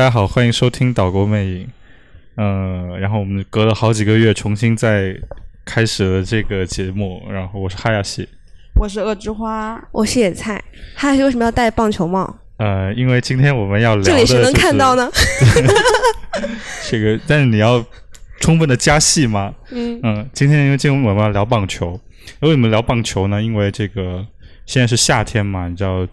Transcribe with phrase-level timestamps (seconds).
[0.00, 1.64] 大家好，欢迎收听《岛国魅影》。
[2.38, 5.14] 嗯，然后我们隔了好几个月，重新再
[5.62, 7.22] 开始了这个节目。
[7.30, 8.26] 然后我是哈亚西，
[8.76, 10.54] 我是恶之花，我是野菜。
[10.94, 12.34] 哈亚西为什么要戴棒球帽？
[12.56, 15.06] 呃，因为今天我们要聊的，这里谁能看到呢？
[16.88, 17.84] 这个，但是你要
[18.40, 19.52] 充分的加戏嘛？
[19.70, 22.00] 嗯嗯，今天因为今天我们要聊棒球，
[22.40, 23.42] 为什么聊棒球呢？
[23.42, 24.26] 因为这个
[24.64, 26.08] 现在是夏天嘛，你知道。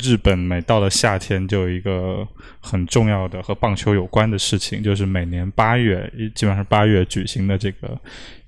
[0.00, 2.26] 日本每到了夏天，就有一个
[2.60, 7.98] 很重要的和棒球有关的事情，就是每年八月，基本上是八月举行的这个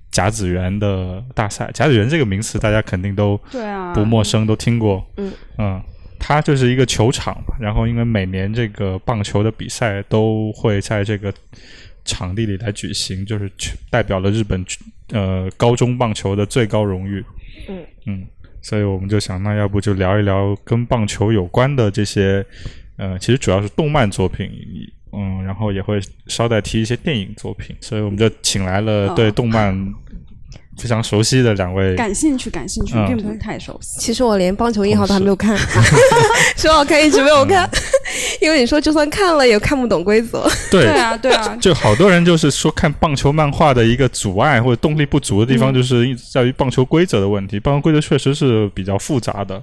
[0.09, 1.69] 甲子园的大赛。
[1.71, 3.39] 甲子园这个名词大家肯定都
[3.93, 5.05] 不陌生，都听过。
[5.17, 5.81] 嗯嗯，
[6.17, 7.55] 它就是一个球场嘛。
[7.59, 11.31] 然后因为每年这个棒球的比赛都会在这个
[12.05, 13.49] 场地里来举行，就是
[13.91, 14.65] 代表了日本
[15.11, 17.23] 呃高中棒球的最高荣誉。
[17.67, 18.27] 嗯嗯。
[18.61, 22.45] 所以我们就想，那要不就聊一聊跟棒球有关的这些，
[22.97, 24.49] 呃，其实主要是动漫作品，
[25.11, 27.75] 嗯，然后也会捎带提一些电影作品。
[27.81, 29.93] 所以我们就请来了对动漫。
[30.77, 33.99] 非常熟悉的两位，感兴趣，感兴趣，并不是太熟悉。
[33.99, 35.57] 其实我连棒球一号都还没有看，
[36.55, 37.69] 说好看一直没有看，
[38.41, 40.47] 因为你说就算看了也看不懂规则。
[40.71, 47.59] 对啊，对啊，就好多人就是说看棒球漫画的一个阻碍或者动力不足的地方，就是在于棒球规则的问题。
[47.59, 49.61] 棒球规则确实是比较复杂的，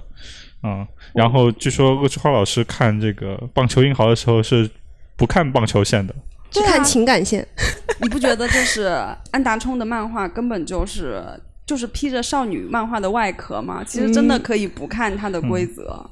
[0.63, 0.85] 嗯。
[1.13, 4.69] 然后据说恶之花老师看这个棒球英豪的时候是
[5.15, 6.13] 不看棒球线的。
[6.49, 7.45] 去看情感线，
[7.99, 8.83] 你不觉得就是
[9.31, 11.21] 安达充的漫画根本就是
[11.65, 13.83] 就是披着少女漫画的外壳吗？
[13.85, 16.09] 其实真的可以不看它的规则，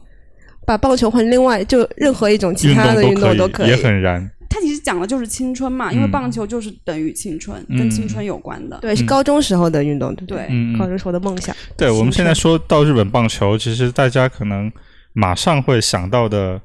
[0.65, 4.29] 把棒球换另外就任何一种其他的运动都可以，也很燃。
[4.49, 8.77] 它其实讲的就是青春嘛，因为棒球就是等于青春，跟青春有关的。
[8.81, 11.55] 对，是高中时候的运动，对，高中时候的梦想。
[11.77, 14.71] 对，我们现在说到日本棒球，其实大家可能
[15.13, 16.59] 马上会想到的。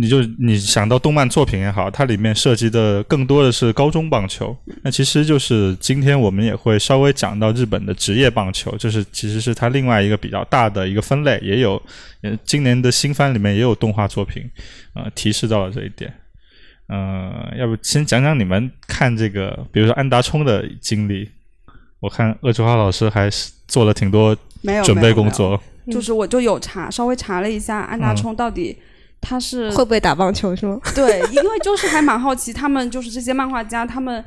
[0.00, 4.54] 你就你想到动漫作品也好，它里面涉及的更多的是高中棒球。
[4.82, 11.80] 那其实就是今天我们也会稍微讲到日本的职业棒球，就是其实是它另外一个比较大的一个分类，也有
[12.44, 14.42] 今年的新番里面也有动画作品，
[14.94, 16.12] 呃，提示到了这一点。
[16.88, 21.30] 嗯，要不先讲讲你们看这个，比如说安达充的经历。
[22.00, 24.36] 我看鄂之花老师还是做了挺多
[24.84, 25.58] 准备工作，
[25.88, 28.76] 就是我就有查，稍微查了一下安达充到底。
[29.22, 30.78] 他是会不会打棒球是吗？
[30.94, 34.22] 对，因为就是还蛮好奇，他们就是这些漫画家，他们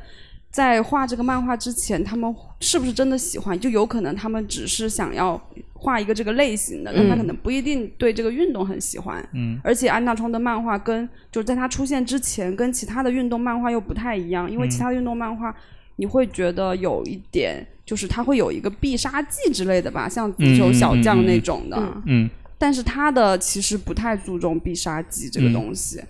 [0.50, 3.60] 在画这个漫画之前，他们是不是真的喜欢？
[3.60, 5.38] 就有可能他们只是想要
[5.74, 9.22] 画一个这个类型的，但他可能不一定对这个运动很喜欢。
[9.34, 9.60] 嗯。
[9.62, 15.54] 而且安大冲的漫画跟就是在他出现之前，跟其他的运动漫画又不太一样，因为其他的运动漫画
[15.96, 21.76] 你会觉得有一点，就是他会有一个必杀技之类的吧，像足球小将那种的。
[22.06, 22.30] 嗯。
[22.58, 26.02] 但是他的其实不太注重必杀技这个东西，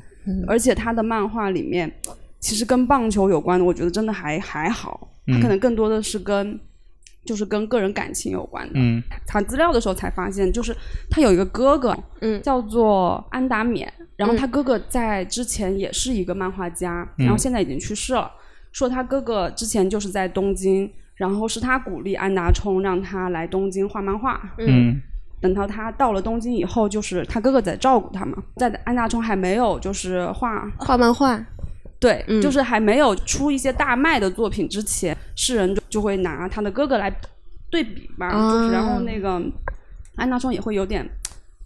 [0.46, 1.92] 而且他的漫画里面
[2.38, 5.08] 其实跟棒球有关的，我觉得真的还还好。
[5.26, 6.58] 他可能更多的是跟
[7.24, 8.78] 就是跟个人感情有关的。
[9.26, 10.76] 查资料的时候才发现，就是
[11.10, 11.96] 他有一个哥哥，
[12.42, 18.30] 叫做安达勉，然后他哥哥在之前也是一个漫画家，然后现在已经去世了。
[18.70, 24.54] 说他哥哥之前就是在东京，然后是他鼓励安达充让他来东京画漫画。
[24.58, 25.00] 嗯。
[25.40, 28.42] 等到他到了东京以后，就是他哥哥在照顾他嘛。
[28.56, 31.38] 在安大冲还没有就是画画漫画，
[32.00, 37.14] 对，就是还没有出一些大卖的作品之前，世人就就会拿他的哥哥来
[37.70, 38.30] 对比嘛。
[38.50, 39.40] 就是然后那个
[40.16, 41.06] 安大冲也会有点，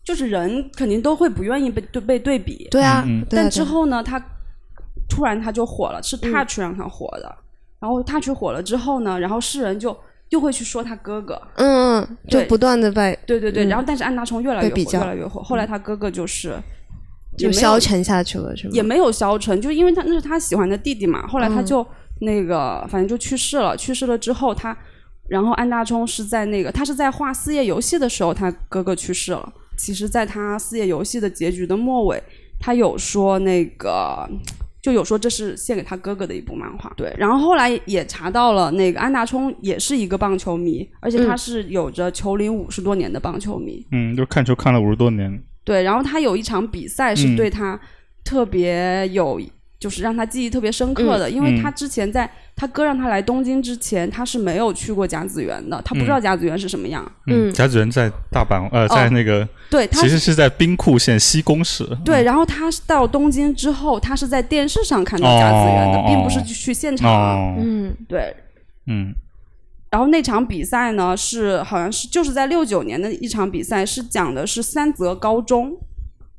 [0.04, 2.66] 就是人肯定都会不愿意被对被对比。
[2.70, 4.20] 对啊，但之后呢，他
[5.08, 7.34] 突然他就火了，是 Touch 让他火的。
[7.78, 9.96] 然后 Touch 火了之后呢，然后世人就。
[10.30, 15.42] 又会去说他哥哥，嗯，就不断的在对对对，然后但是安达充越来越火，越来越火。
[15.42, 16.54] 后来他哥哥就是
[17.36, 18.70] 就消沉下去了，是吗？
[18.72, 21.26] 也没有消沉，就因为他那是他喜欢的弟弟嘛。
[21.26, 21.84] 后来他就
[22.20, 24.76] 那个反正就去世了，去世了之后他，
[25.28, 29.52] 然后安达充是在那个他是在画四叶游戏的时候，他哥哥去世了。
[29.76, 32.22] 其实，在他四叶游戏的结局的末尾，
[32.60, 34.28] 他有说那个。
[34.82, 37.14] 就有说这是献给他哥哥的一部漫画，对。
[37.18, 43.86] 然后后来也查到了，那个安达充也是一个棒球迷，而且他是有着球龄五十多年的棒球迷。
[43.92, 45.42] 嗯，就看球看了五十多年。
[45.64, 47.80] 对，然后他有一场比赛是对他
[48.24, 49.40] 特别有。
[49.80, 57.10] 就是让他记忆特别深刻的，因为他之前在他哥让他来东京之前，他是没有去过甲子园的，他不知道甲子园是什么样。
[57.26, 61.88] 嗯，甲子园在大阪，呃，在那个对，他其实是在兵库县西宫市。
[62.04, 67.56] 对，然后他到东京之后，他是在电视上看到甲子园的，并不是去现场。
[67.58, 68.36] 嗯，对，
[68.86, 69.14] 嗯。
[69.90, 75.72] 然后那场比赛呢，是好像是就是在六九年的一场比赛，是讲的是三泽高中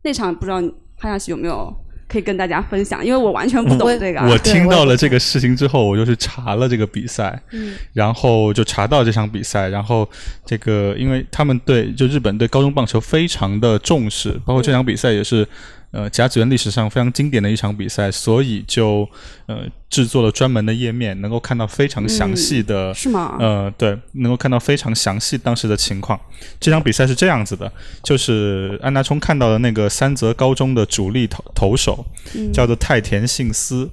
[0.04, 0.62] 那场，不知道
[1.00, 1.76] 哈亚西有没有？
[2.12, 4.28] 可以跟大家分享，因为我完全不懂这个啊。
[4.28, 10.08] 我对听到了这个事情之后，我就去查了这个比赛，嗯然后就查到这场比赛，然后
[10.46, 15.48] 这个因为他们对就日本对高中棒球非常的重视，包括这场比赛也是。
[15.92, 19.08] 呃，甲子园历史上非常经典的一场比赛，所以就
[19.46, 23.36] 呃制作了专门的页面，能够看到非常详细的是吗？
[23.40, 26.18] 呃，对，能够看到非常详细当时的情况。
[26.60, 27.72] 这场比赛是这样子的，
[28.04, 32.06] 就是安达充看到的那个三泽高中的主力投投手，
[32.54, 33.90] 叫做太田信司，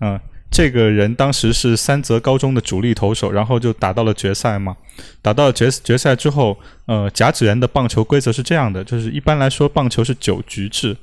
[0.00, 0.20] 嗯、
[0.50, 4.76] 这个人当时是三泽高中的主力投手，然后就打到了决赛嘛。
[5.22, 10.96] 打到了决决赛之后，呃，甲子园的棒球规则是这样的，就是一般来说棒球是九局制，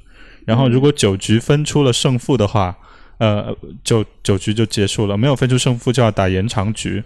[0.45, 2.77] 然后如果九局分出了胜负的话，
[3.17, 7.03] 呃，就九局就结束了，没有分出胜负就要打延长局。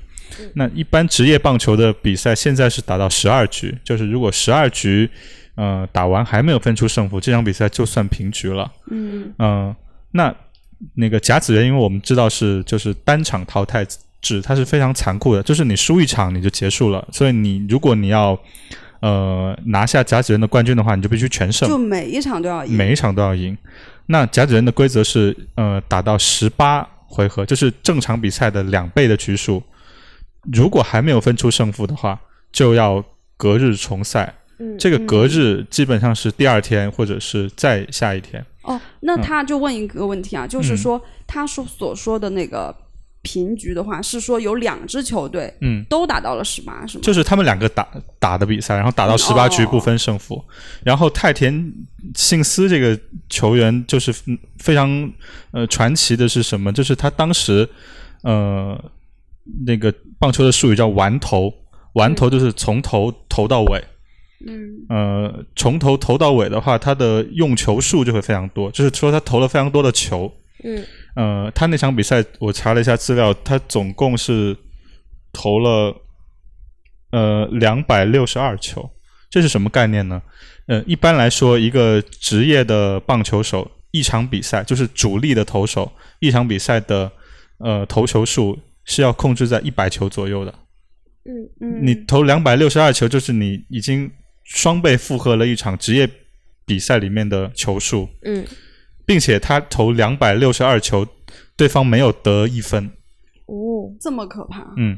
[0.54, 5.10] 那一般职业棒球的比赛现在是打到十二局，就是如果十二局
[5.56, 8.72] 呃打完还没有分出胜负，这场比赛就算平局了。
[8.92, 9.76] 嗯嗯、
[10.12, 10.34] 那
[10.94, 13.86] 那个甲子园，因为我们知道是就是单场淘汰
[14.22, 18.40] 制，它是非常残酷的，就是你输一场你就结束了，所以你如果你要
[19.02, 21.68] 呃拿下甲子园的冠军的话，你就必须全胜。
[21.68, 22.76] 就每一场都要赢。
[22.76, 23.58] 每一场都要赢。
[24.08, 29.62] 那甲子园的规则是，呃，打到十八回合，就是正常比赛的两倍的局数。
[30.52, 32.20] 如果还没有分出胜负的话，
[32.52, 33.04] 就要
[33.38, 34.34] 隔日重赛。
[34.62, 38.46] 嗯这个隔日基本上是第二天或者是再下一天。
[38.64, 42.76] 哦，那他就问一个问题啊，嗯就是说他说所说的那个
[43.22, 47.02] 平局的话，是说有两支球队嗯，都打到了十八，是吗？
[47.04, 47.88] 就是他们两个打
[48.18, 50.44] 打的比赛，然后打到十八局哦不分胜负。
[50.84, 51.74] 然后太田
[52.16, 52.98] 信司这个
[53.30, 55.12] 球员就是嗯非常
[55.52, 56.72] 呃传奇的是什么？
[56.72, 57.68] 就是他当时
[58.24, 58.82] 呃
[59.66, 61.54] 那个棒球的术语叫完投，
[61.94, 63.84] 完投就是从头投到尾。
[64.48, 70.32] 嗯呃，从头投到尾的话，他的用球数就会非常多，就是说他投了非常多的球。
[70.64, 70.84] 嗯
[71.20, 74.56] 呃，他那场比赛我查了一下资料，他总共是
[75.34, 75.94] 投了
[77.12, 78.90] 呃两百六十二球，
[79.30, 80.22] 这是什么概念呢？
[80.68, 87.12] 呃，一般来说，一个职业的棒球手一场比赛就是主力的投手一场比赛的
[87.58, 90.54] 呃投球数是要控制在一百球左右的。
[91.26, 94.10] 嗯嗯，你投两百六十二球，就是你已经
[94.46, 96.10] 双倍负荷了一场职业
[96.66, 98.46] 比赛里面的球数，嗯
[99.10, 101.04] 并且他投两百六十二球，
[101.58, 102.86] 对方没有得一分。
[103.48, 104.64] 哦这么可怕？
[104.78, 104.96] 嗯，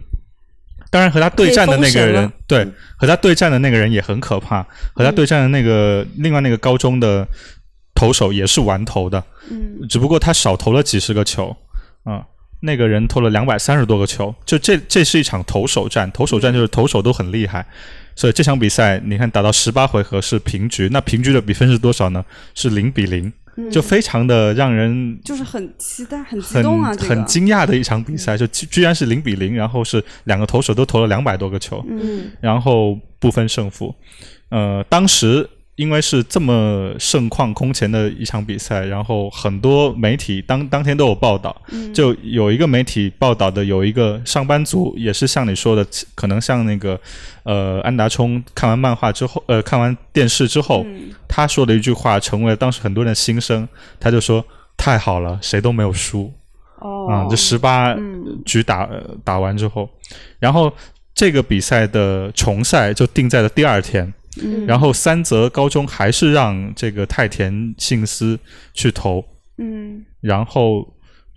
[0.89, 2.67] 当然和他对战的那个人对，
[2.97, 4.63] 和他对战的那个人也很可怕。
[4.93, 7.25] 和他对战的那个、另外那个高中的
[7.95, 11.55] 投手也是完投的，嗯只不过他少投了几十个球
[12.03, 12.25] 啊、
[12.59, 17.65] 那个人投了两百三十多个球，就这这是一场投手战，投手战就是投手都很厉害，
[18.13, 22.25] 所以这场比赛你看打到十八回合是平局，那平局的比分是多少呢？
[22.53, 23.33] 是零比零，嗯
[23.69, 27.09] 就非常的让人就是很期待、很激动啊，这个。
[27.09, 32.31] 很惊讶的一场比赛，就居居然是零比零，然后是两个投手都投了两百多个球，嗯。
[32.39, 33.93] 然后不分胜负。
[34.49, 35.47] 呃，当时
[35.81, 41.91] 因为是这么盛况空前的一场比赛，然后很多媒体当当天都有报道，嗯。
[41.91, 45.83] 就有一个媒体报道的有一个上班族，也是像你说的，
[46.13, 46.99] 可能像那个
[47.41, 51.09] 呃安达充看完漫画之后，呃看完电视之后，嗯。
[51.27, 53.67] 他说的一句话成为了当时很多人的心声，
[53.99, 54.45] 他就说
[54.77, 56.31] 太好了，谁都没有输。
[56.77, 57.07] 哦。
[57.09, 58.39] 啊、这十八嗯。
[58.45, 59.89] 局打、呃打完之后，
[60.37, 60.71] 然后
[61.15, 64.65] 这个比赛的重赛就定在了第二天，嗯。
[64.65, 68.39] 然后三泽高中还是让这个太田信司
[68.73, 69.25] 去投，
[69.57, 70.05] 嗯。
[70.21, 70.87] 然后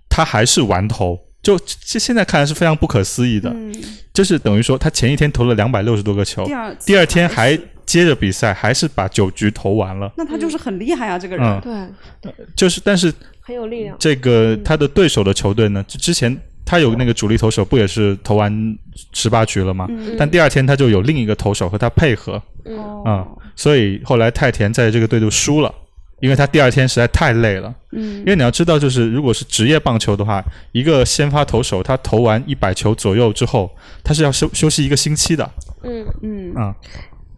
[0.09, 3.75] 他还是完投，就这现在看来是非常不可思议的，嗯，
[4.13, 11.61] 就是等于说他前一天投了两百六十多个球第，二第二天还接着比赛，还是把九局投完了，那他就是很厉害啊，这个人。
[11.65, 13.97] 嗯，对，就是但是很有力量。
[13.99, 18.79] 这个他的对手的球队呢，之之前他有那个主力投手，不也是投完
[19.13, 19.87] 十八局了吗？
[19.91, 20.17] 嗯。
[20.19, 25.73] 但第二天他就有另一个投手和他配合，嗯啊、所以后来太田在这个队就输了，
[26.21, 27.75] 因为他第二天实在太累了。
[27.93, 28.19] 嗯。
[28.21, 30.43] 因为你要知道，就是如果是职业棒球的话，
[30.73, 33.71] 一个先发投手他投完一百球左右之后，
[34.03, 35.51] 他是要休休息一个星期的。
[35.83, 36.75] 嗯，嗯，啊、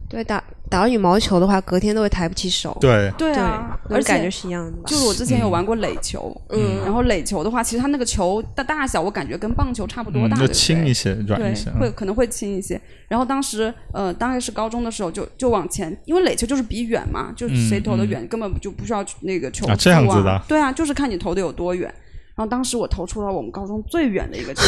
[0.09, 2.77] 对，打打羽毛球的话，隔天都会抬不起手。
[2.81, 4.73] 对，对啊，而且感觉是一样的。
[4.87, 10.47] 就是我之前有玩过垒球，嗯然后垒球的话，其实它那个球的大小，我感觉跟棒球差不多嗯，大，就？
[10.49, 12.81] 轻一些，软对一些。，会嗯可能会轻一些。
[13.09, 21.93] 然后当时呃，大概是高中的时候就，就往前，因为垒球就是比远嘛，就谁投的远，根本就不需要那个球嗯啊这样子的对啊，就是看你投的有多远。
[22.37, 24.63] 然后当时我投出了我们高中最远的一个球，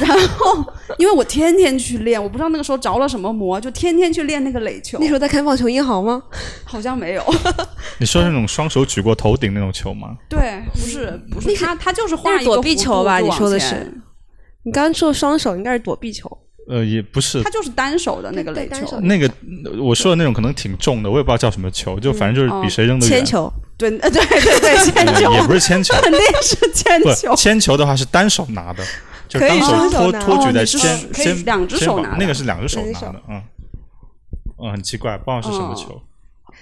[0.00, 0.64] 然后
[0.98, 5.06] 因为我天天去练，我不知道那个时候着了什么魔，就天天去练那个垒球那。
[5.06, 6.20] 时候在看棒球英豪吗？
[6.66, 7.24] 好像没有，
[7.98, 10.16] 你说那种双手举过头顶那种球吗？
[10.28, 13.92] 对，不是不是他他就是画一个躲避弧球吧你说的是
[14.64, 16.28] 你刚刚说双手应该是躲避球，
[16.70, 19.28] 呃，也不是他，就是单手的那个垒球那个
[19.82, 23.16] 我说的那种可能挺重的，我也不知道叫什么球，就反正就是比谁扔的远。
[23.18, 23.52] 铅球。
[23.76, 28.84] 对呃对对对， 铅球呃也不是铅球，肯定是铅不球，铅球的话是单手拿的，
[29.26, 30.80] 就可以单双手托托举在肩
[31.12, 33.42] 可以肩两只手拿的那个是两只手拿的，嗯，
[34.62, 36.02] 嗯，很奇怪，不知道是什么哦球。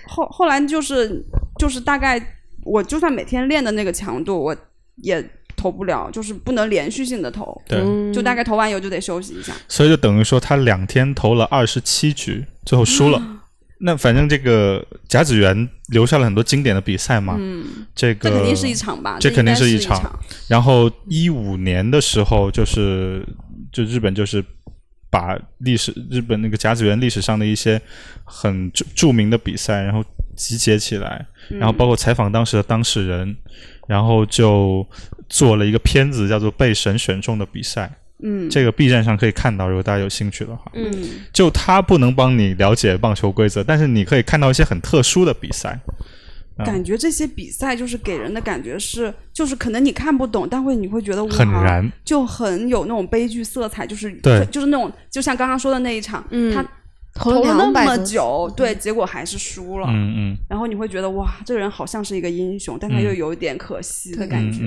[0.06, 1.24] 后后来就是
[1.58, 2.24] 就是大概
[2.62, 4.56] 我就算每天练的那个强度，我
[5.02, 5.20] 也
[5.58, 9.52] 投不了，就是不能连续性的投，对，嗯就大概投完以后就得休息一下。
[9.68, 13.20] 所以就等于说他两天投了二十七局，最后输了。
[13.80, 19.18] 那反正这个甲子园留下了很多经典的比赛嘛，嗯，这个这肯定是一场吧？
[19.20, 20.18] 这肯定是是一场场。
[20.48, 23.24] 然后一五年的时候，就是
[23.72, 24.44] 就日本就是
[25.10, 27.80] 把历史日本那个甲子园历史上的一些
[28.24, 30.04] 很著著名的比赛，然后
[30.36, 33.36] 集结起来，然后包括采访当时的当事人，
[33.88, 34.86] 然后就
[35.28, 37.86] 做了一个片子，叫做《被神选中的比赛》。
[38.22, 40.70] 嗯，这个 B 站上可以看到，如果大家有兴趣的话。
[40.74, 40.92] 嗯，
[41.32, 45.80] 就他不能帮你了解棒球规则，但是你可以看到一些很特殊的比赛。
[46.56, 56.66] 啊感觉这些比赛就是给人的感觉是，就是可能你看不懂，但会你会觉得很燃，就很有那种悲剧色彩，就是对就是那种就像刚刚说的那一场，嗯他
[57.14, 59.86] 投投了那么久，对，结果还是输了。
[59.88, 60.36] 嗯嗯。
[60.48, 63.04] 然后你会觉得哇，这个人好像是一个英雄，但他嗯。
[63.04, 64.64] 又有一点可惜的感觉。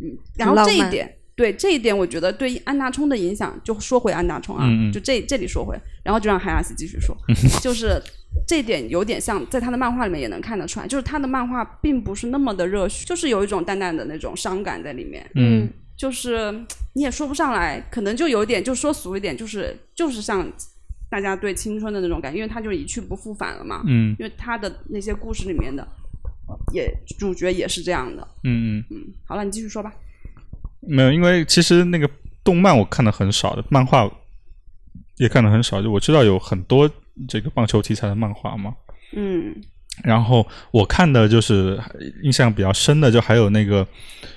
[0.00, 4.92] 嗯然后这一点，对这一点，我觉得对安达冲的影响，就说回安达冲啊，嗯嗯。
[4.92, 7.16] 就这这里说回，然后就让海亚斯继续说，
[7.62, 8.02] 就是
[8.46, 15.24] 这一点有点像在他的漫画里面也能看得出来，就是他的漫画并不是那么的热血，就是有一种淡淡的那种伤感在里面。
[15.34, 15.68] 嗯。
[15.94, 16.52] 就是
[16.94, 20.50] 你也说不上来，可能就有点，就说俗一点，就是就是像
[21.12, 23.82] 大家对青春的那种感觉，因为他就一去不复返了嘛。
[23.86, 25.86] 嗯因为他的那些故事里面的
[26.72, 28.26] 也主角也是这样的。
[28.44, 29.92] 嗯嗯，嗯，好了，你继续说吧。
[30.80, 32.08] 没有，因为其实那个
[32.42, 34.10] 动漫我看的很少的，漫画
[35.18, 35.82] 也看的很少。
[35.82, 36.90] 就我知道有很多
[37.28, 38.74] 这个棒球题材的漫画嘛，
[39.14, 39.54] 嗯
[40.02, 41.78] 然后我看的就是
[42.22, 43.86] 印象比较深的，就还有那个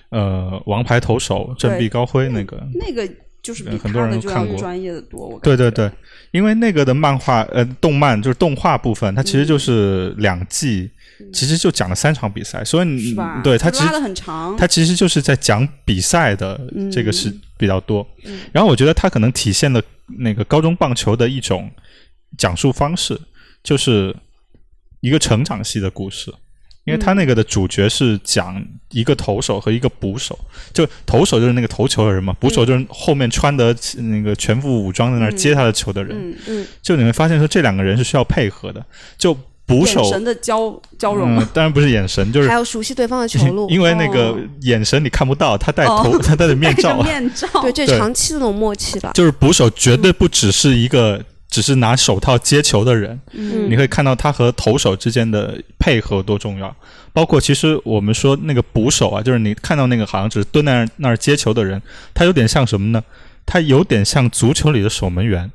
[0.09, 3.09] 呃王牌投手振臂高挥那个，那个
[3.45, 5.27] 就是比很多他的就要人都看过专业的多。
[5.27, 5.91] 我对对对，
[6.31, 10.89] 因为那个的漫画呃动漫就是动画部分，它其实就是两季，
[11.31, 13.15] 其实就讲了三场比赛，所以你？
[13.43, 14.57] 对它其实拉的很长。
[14.57, 16.59] 它其实就是在讲比赛的
[16.91, 18.07] 这个是嗯比较多。
[18.23, 19.79] 嗯然后我觉得它可能体现了
[20.17, 21.69] 那个高中棒球的一种
[22.39, 23.15] 讲述方式，
[23.63, 24.15] 就是
[25.01, 26.33] 一个成长系的故事。
[26.85, 30.37] 因为他那个的主角是讲一个投手和一个捕手，
[30.71, 36.15] 就投手就是那个投球的人嘛，捕手就是后面穿的那个全副武装在那儿接他的球的人。
[36.15, 38.85] 嗯，嗯，就你会发现说这两个人是需要配合的，
[39.17, 41.37] 就捕手眼神的交交融。
[41.37, 47.47] 嗯，当然不是眼神，就是还有熟悉对方的球路， 因为那个哦眼神你看不到，他戴头， 哦他戴着面罩，面罩。
[47.63, 49.11] 对，这长期的那种默契吧。
[49.15, 51.19] 就是捕手绝对不只是一个
[51.55, 53.71] 只是拿手套接球的人，嗯。
[53.71, 56.75] 你会看到他和投手之间的配合多重要。
[57.13, 61.81] 包括其实我们说那个捕手啊，就是你看到那个好像只是蹲在那儿接球的人，
[62.13, 63.01] 他有点像什么呢？
[63.45, 65.49] 他有点像足球里的守门员，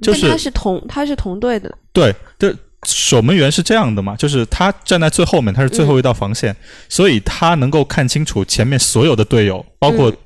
[0.00, 2.50] 就是他是同他是同队的，对，就
[2.86, 6.56] 守门员是这样的嘛，就是他站在最后面，他是最后一道防线，
[6.88, 10.16] 所以他能够看清楚前面所有的队友，包括嗯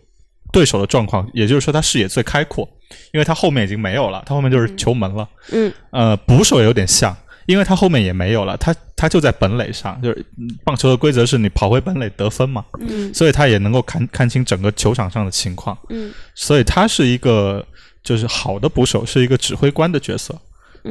[0.54, 2.66] 对手的状况，也就是说他视野最开阔，
[3.12, 5.28] 因为他后面已经没有了，他后面就是球门了。
[5.50, 7.14] 嗯，呃，捕手也有点像，
[7.46, 15.76] 因为他后面也没有了，他他就在本垒上，就是嗯棒球的规则是你跑回本垒得分嘛，嗯所以他也能够看看清整个球场上的情况。
[15.90, 17.66] 嗯所以他是一个
[18.02, 20.34] 就是好的捕手，是一个指挥官的角色。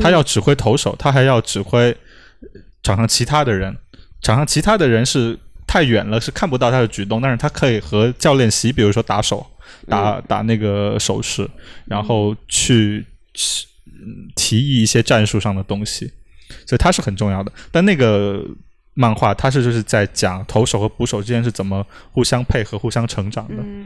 [0.02, 1.92] 他要指挥投手，他还要指挥
[2.42, 2.48] 呃
[2.82, 3.76] 场上其他的人。
[4.22, 9.46] 场上其他的人是太远了，是看不到他的举动，但是他可以和教练席，比如说打手、
[9.88, 11.50] 打打那个手势，
[11.86, 16.12] 然后去去嗯提议一些战术上的东西，
[16.66, 17.52] 所以他是很重要的。
[17.72, 18.44] 但那个
[18.96, 23.56] 漫画，它是就是在讲投手和捕手之间是怎么互相配合、互相成长的。
[23.58, 23.86] 嗯，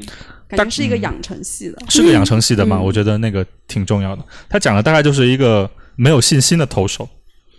[0.50, 1.78] 感觉是一个养成系的。
[1.88, 2.78] 是个养成系的嘛？
[2.78, 4.26] 嗯我觉得那个挺重要的。
[4.50, 7.08] 他讲的大概就是一个没有信心的投手，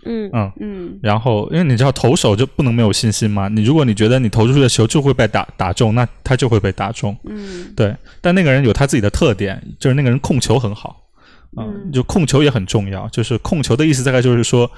[0.05, 0.99] 嗯嗯，嗯。
[1.01, 7.73] 然后因为你知道投手就不能没有信心嘛，你如果你觉得你投出去的球就会被打打中，那他就会被打中，嗯。
[7.75, 7.95] 对。
[8.21, 11.01] 但那个人有他自己的特点，就是那个人控球很好，
[11.55, 11.91] 啊嗯。
[11.91, 13.07] 就控球也很重要。
[13.09, 14.69] 就是控球的意思大概就是说，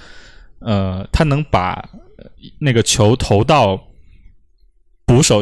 [0.60, 1.74] 呃，他能把
[2.18, 2.26] 呃
[2.60, 3.82] 那个球投到
[5.06, 5.42] 捕手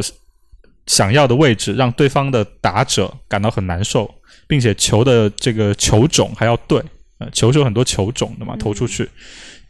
[0.86, 4.12] 想要的位置，让对方的打者感到很难受，
[4.48, 6.82] 并且球的这个球种还要对，
[7.18, 9.08] 呃，球是有很多球种的嘛，投出去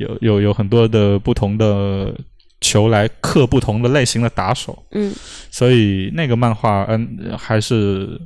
[0.01, 2.19] 有有有很多的不同的
[2.61, 5.13] 球来克不同的类型的打手，嗯，
[5.51, 8.19] 所以那个漫画嗯还是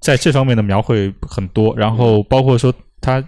[0.00, 3.22] 在这方面的描绘很多，然后包括说他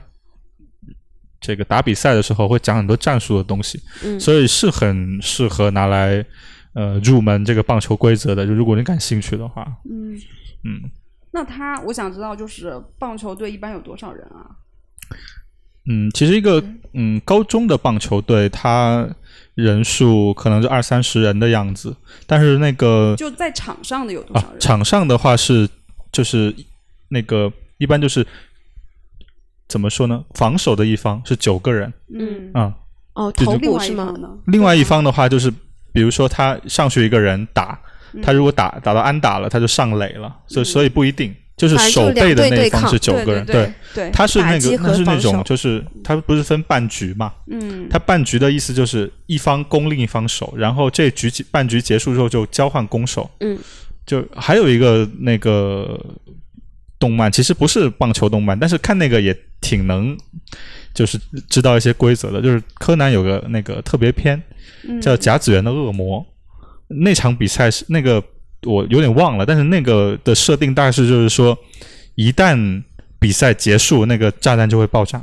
[1.41, 4.19] 这个打比赛的时候会讲很多战术的东西，嗯。
[4.19, 6.25] 所以是很适合拿来
[6.75, 8.45] 呃入门这个棒球规则的。
[8.45, 10.15] 就如果你感兴趣的话，嗯，
[10.65, 10.91] 嗯。
[11.31, 14.51] 那他我想知道，就是棒球队一般有多少人啊？
[15.89, 19.09] 嗯，其实一个嗯高中的棒球队，它
[19.55, 24.61] 人数可能就二三十人的样子，但是那个就在场上的有多少啊，人？
[24.61, 25.69] 场上的话是
[26.13, 26.55] 就是
[27.09, 28.27] 那个一般就是
[29.67, 30.25] 怎么说呢？
[30.35, 32.75] 防守的一方是九个人嗯，啊、
[33.15, 34.15] 哦，就头另外部是吗？
[34.47, 35.51] 另外一方的话就是，
[35.93, 37.81] 比如说他上去一个人打，
[38.13, 53.29] 嗯他如果打打到安打了，他就上垒了，所以所以不一定，就是守备的那一方是九个人，对对对，他是那个他是那种就是他不是分半局嘛，嗯，他半局的意思就是一方攻，另一方守，然后这局半局结束之后就交换攻守。
[53.41, 53.59] 嗯，
[54.07, 56.01] 就还有一个那个
[56.99, 60.17] 动漫，其实不是棒球动漫，但是看那个也挺能，
[60.95, 61.19] 就是
[61.51, 62.41] 知道一些规则的。
[62.41, 64.41] 就是柯南有个那个特别篇
[64.89, 66.21] 嗯叫《甲子园的恶魔》，
[66.87, 68.23] 那场比赛是那个
[68.65, 71.57] 我有点忘了，但是那个的设定大概是就是说，
[72.15, 72.83] 一旦
[73.19, 75.23] 比赛结束，那个炸弹就会爆炸。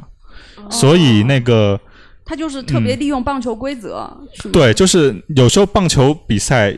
[0.69, 1.79] 所以那个
[2.25, 4.09] 他就是特别利用棒球规则，
[4.51, 6.75] 对，就是有时候棒球比赛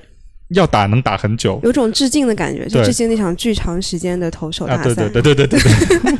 [0.49, 1.57] 要打能打很久。
[1.63, 5.07] 有种致敬的感觉，就致敬那场巨长时间的投手啊，大赛。
[5.07, 6.17] 对对对对对对对，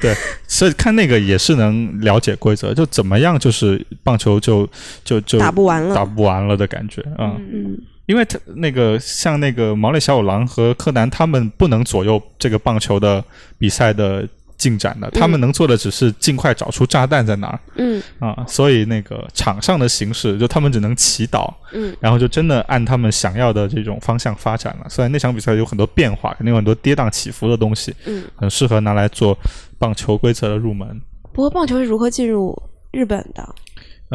[0.00, 0.16] 对，
[0.48, 4.66] 所以看那个也是能了解规则，就怎么样就是棒球就
[5.04, 5.94] 就就打不完了。
[5.94, 7.78] 打不完了的感觉啊、嗯嗯
[8.10, 13.24] 因为他那个像那个毛利小五郎和柯南他们不能左右这个棒球的
[13.56, 17.60] 比赛的进展的，他们能做的只是尽快找出炸弹在哪儿。
[17.76, 24.86] 嗯啊，所以那个场上的形式，就他们只能祈祷，嗯，然后就真的按他们想要的这种方向发展了。
[24.88, 28.24] 虽然那场比赛有很多变化，肯定有很多跌宕起伏的东西，嗯。
[28.34, 29.38] 很适合拿来做
[29.78, 31.00] 棒球规则的入门。
[31.32, 33.54] 不过棒球是如何进入日本的？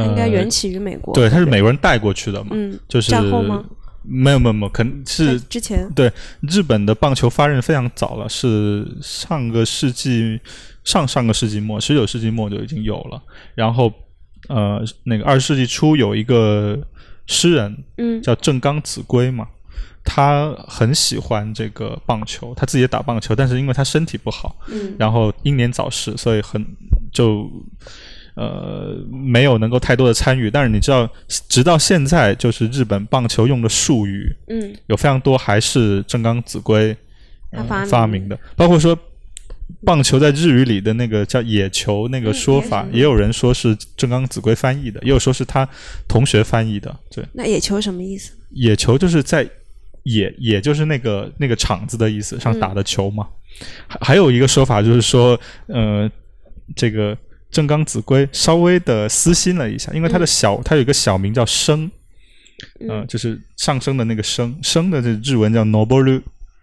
[0.04, 1.14] 应该源起于美国。
[1.14, 3.64] 对，他是美国人带过去的嘛，嗯，就是战后吗？
[4.08, 5.90] 没有没有没有，肯定是之前。
[5.94, 10.40] 对日本的棒球发轫非常早了，是上个世纪
[10.84, 13.22] 上上个世纪末，十九世纪末就已经有了。
[13.56, 13.92] 然后
[14.48, 16.80] 呃，那个二十世纪初有一个
[17.26, 19.48] 诗人嗯叫正冈子规嘛，
[20.04, 26.64] 他很喜欢这个棒球，他自己也打棒球，但是因为他身体不好，嗯然后英年早逝，所以很
[27.12, 27.50] 就
[28.36, 30.52] 呃没有能够太多的参与。
[30.52, 31.10] 但是你知道，
[31.50, 36.96] 直到现在，就是日本棒球用的术语嗯有非常多还是正冈子规、
[37.52, 38.98] 呃发明发明的，包括说。
[39.84, 45.68] 棒球在日语里的那个叫野球那个说法，嗯也有人说是正冈子规翻译的，也有说是他
[46.08, 46.96] 同学翻译的。
[47.10, 48.32] 对，那野球什么意思？
[48.52, 49.48] 野球就是在
[50.04, 53.28] 野，野就是那个那个场子的意思，上打的球嘛。
[53.88, 56.08] 还还有一个说法就是说，呃，
[56.76, 57.18] 这个
[57.52, 61.90] 正冈子规稍微的私心了一下，因为他的小，他有一个小名叫升，
[62.88, 66.22] 呃，就是上升的那个升，升的这日文叫 noboru，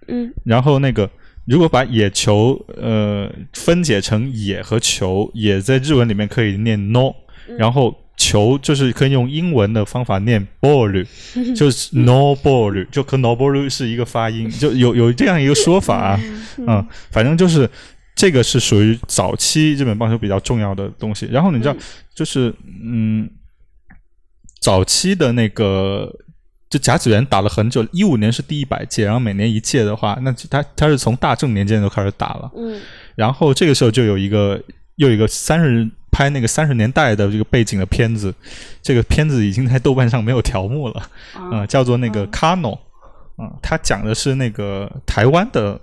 [0.09, 0.33] 嗯。
[0.45, 1.11] 然后那个。
[1.45, 7.12] 如果把野球呃分解成野和球，野在日文里面可以念 no，、
[7.59, 11.05] 然后球就是可以用英文的方法念 ball，
[11.57, 16.21] 就是 no ball，就和 noboru 是一个发音，就有有这样一个说法啊，
[16.59, 17.68] 嗯，反正就是
[18.14, 21.27] 这个是属于早期日本棒球比较重要的东西。
[21.31, 21.77] 然后你知道，
[22.14, 23.29] 就是嗯，
[24.61, 26.11] 早期的那个。
[26.72, 32.81] 就甲子园打了很久，一五年是第一百届，然后每年一届的话，那他他是从大正年间就开始打了，嗯
[33.14, 34.59] 然后这个时候就有一个
[34.96, 38.35] 又一个三十拍那个三十年代的这个背景的片子，
[38.81, 41.01] 这个片子已经在豆瓣上没有条目了，
[41.35, 42.79] 啊呃，叫做那个 Kano，
[43.37, 45.79] 啊、它讲的是那个台湾的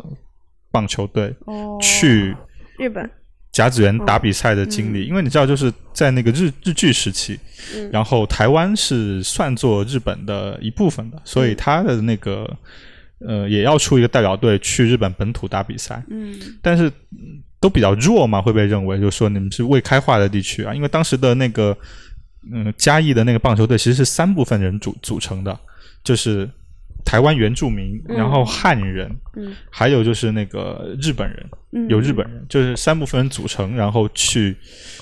[0.71, 1.77] 棒球队哦。
[1.81, 2.35] 去
[2.77, 3.09] 日本。
[3.51, 7.37] 甲子园打比赛的经历，因为你知道，就是在那个日日据时期，
[7.75, 7.89] 嗯。
[7.91, 12.47] 然后台湾是算作日本的一部分的，所以他的那个
[13.27, 16.39] 呃也要出一个代表队去日本本土打比赛，嗯。
[16.61, 21.75] 但是嗯都比较弱嘛，会被认为就是说你们是未开化的地区啊，因为当时的那个
[22.53, 25.59] 嗯嘉义的那个棒球队其实是三部分人组组成的，
[26.03, 26.47] 就是
[27.03, 29.55] 台湾原住民，然后汉人，嗯。
[29.69, 31.89] 还有就是那个日本人，嗯。
[31.89, 34.55] 有日本人，就是三部分人组成，然后去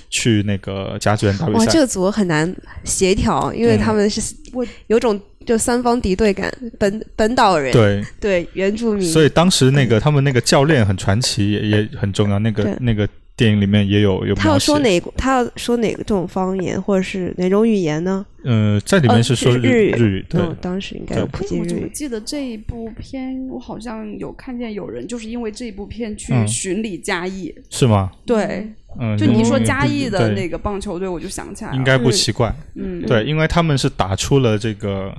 [0.10, 1.80] 去那个甲子园打比哇，这。
[1.80, 3.80] 个组合很难协调，因为嗯。
[3.80, 8.04] 他们是我有种就三方敌对感，本本岛人对。
[8.20, 12.40] 对原住民，所以当时那个他们那个教练很传奇，也也很重要。
[12.40, 13.08] 那个那个
[13.38, 14.80] 电影里面也有有他要说。
[14.80, 18.26] 哪他要说哪个种方言，或者是哪种语言呢？
[18.44, 21.92] 呃，在里面呃是说日语日语，对，嗯，当时应该有对哎我怎么普及日语。
[21.94, 27.54] 记得这一部片，我好像有看见有人就是因为这一部片去嗯巡礼嘉义。
[27.70, 28.12] 是吗？
[28.26, 28.68] 对，
[29.00, 31.78] 嗯，就你一说嗯嘉义的那个棒球队，我就想起来了。
[31.78, 32.52] 应该不奇怪。
[32.76, 35.14] 嗯，对，因为他们是打出了这个，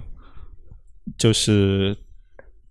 [1.16, 1.96] 就是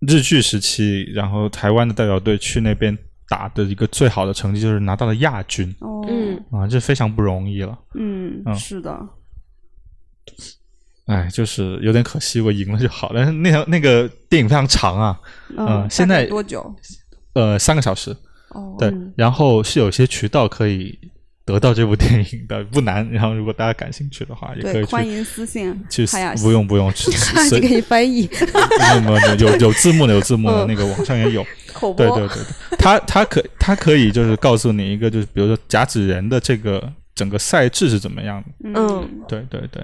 [0.00, 2.96] 日据时期，然后台湾的代表队去那边
[3.28, 7.78] 打的一个最好的成绩，就是拿到了亚军哦，嗯，啊，这非常不容易了。
[7.94, 8.98] 嗯嗯是的，
[11.06, 13.12] 哎，就是有点可惜，我赢了就好。
[13.14, 15.20] 但是那条那个电影非常长啊，
[15.56, 16.74] 嗯，现在多久？
[17.34, 18.16] 呃，三个小时。
[18.50, 20.98] 哦，对，然后是有些渠道可以
[21.48, 23.08] 得到这部电影的，不难。
[23.10, 26.04] 然后如果大家感兴趣的话，也可对，以欢迎私信去
[26.42, 28.28] 不用不用去随他就给你翻译
[28.78, 31.44] 没有没有有 有字幕的有字幕的嗯那个网上也有。
[31.72, 32.06] 口播。
[32.06, 32.36] 对对对
[32.70, 38.48] 对，他他可他可以就是告诉你一个就是比如说甲子人的这个整个赛制是怎么样的。
[38.74, 39.82] 嗯对对对，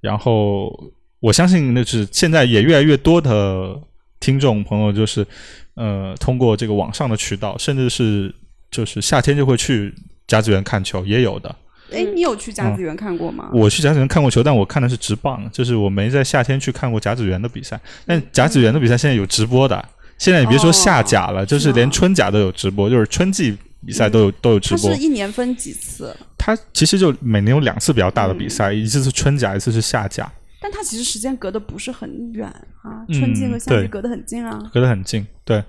[0.00, 0.72] 然后
[1.20, 3.78] 我相信那是现在也越来越多的
[4.20, 5.26] 听众朋友就是
[5.74, 8.34] 呃通过这个网上的渠道，甚至是
[8.70, 9.92] 就是夏天就会去
[10.32, 11.54] 甲子园看球，也有的。
[11.92, 13.50] 哎，你有去甲子园看过吗？
[13.52, 17.78] 我去甲子园看过球，但我看的是直棒，就是我没在夏天去看过甲子园的比赛。
[18.06, 19.84] 但甲子园的比赛现在有直播的，
[20.16, 25.02] 现在你别说夏甲了，就是连春甲都有直播，就是春季比赛都有、都有直播它是。
[25.02, 26.16] 一年分几次？
[26.38, 32.48] 它其实就每年有两次比较大的比赛，一次是春甲，一次是夏甲，但它其实时间隔得不是很远
[32.80, 34.58] 啊，嗯春季和夏季隔得很近啊。
[34.72, 35.26] 隔得很近。
[35.44, 35.62] 对，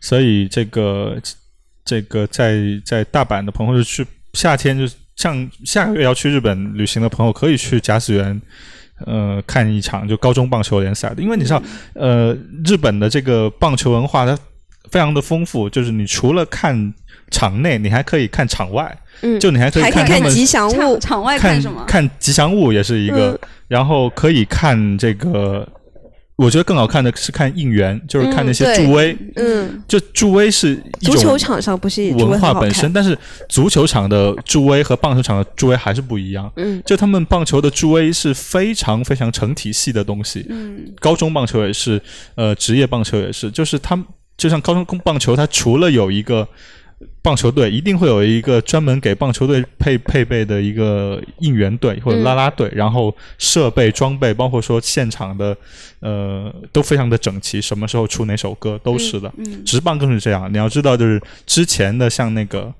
[0.00, 1.18] 所以这个
[1.84, 8.40] 这个在在大阪的朋友就去夏天就像下个月要去日本旅行的朋友，可以去甲子园。
[9.06, 11.60] 呃，看一场就高中棒球联赛的，因为你知道，
[11.94, 12.32] 呃，
[12.64, 14.38] 日本的这个棒球文化它
[14.88, 16.94] 非常的丰富，就是你除了看
[17.28, 21.84] 场内，你还可以看场外，嗯，就你还可以还可以看看吉祥物，场场外看什么？
[21.88, 25.68] 看吉祥物也是一个，然后可以看这个，
[26.36, 29.16] 我觉得更好看的是看应援，就是看那些助威。
[29.36, 33.16] 嗯，就助威是一足球种场上不是也文化本身，但是
[33.48, 36.50] 足球场的助威和棒球场的助威还是不一样。
[36.56, 36.82] 嗯。
[36.84, 40.84] 就他们棒球的助威是非常非常成体系的东西，嗯。
[40.98, 42.02] 高中棒球也是，
[42.34, 44.04] 呃，职业棒球也是，就是他们
[44.36, 46.48] 就像高中棒球，它除了有一个
[47.22, 55.56] 棒球队，一定会有一个专门给棒球队配配备的一个应援队或者啦啦队，然后设备装备，包括说现场的，
[56.00, 59.32] 呃，都非常的整齐，什么时候出哪首歌都是的。
[59.38, 62.72] 嗯职棒更是这样，你要知道，就是之前的像那个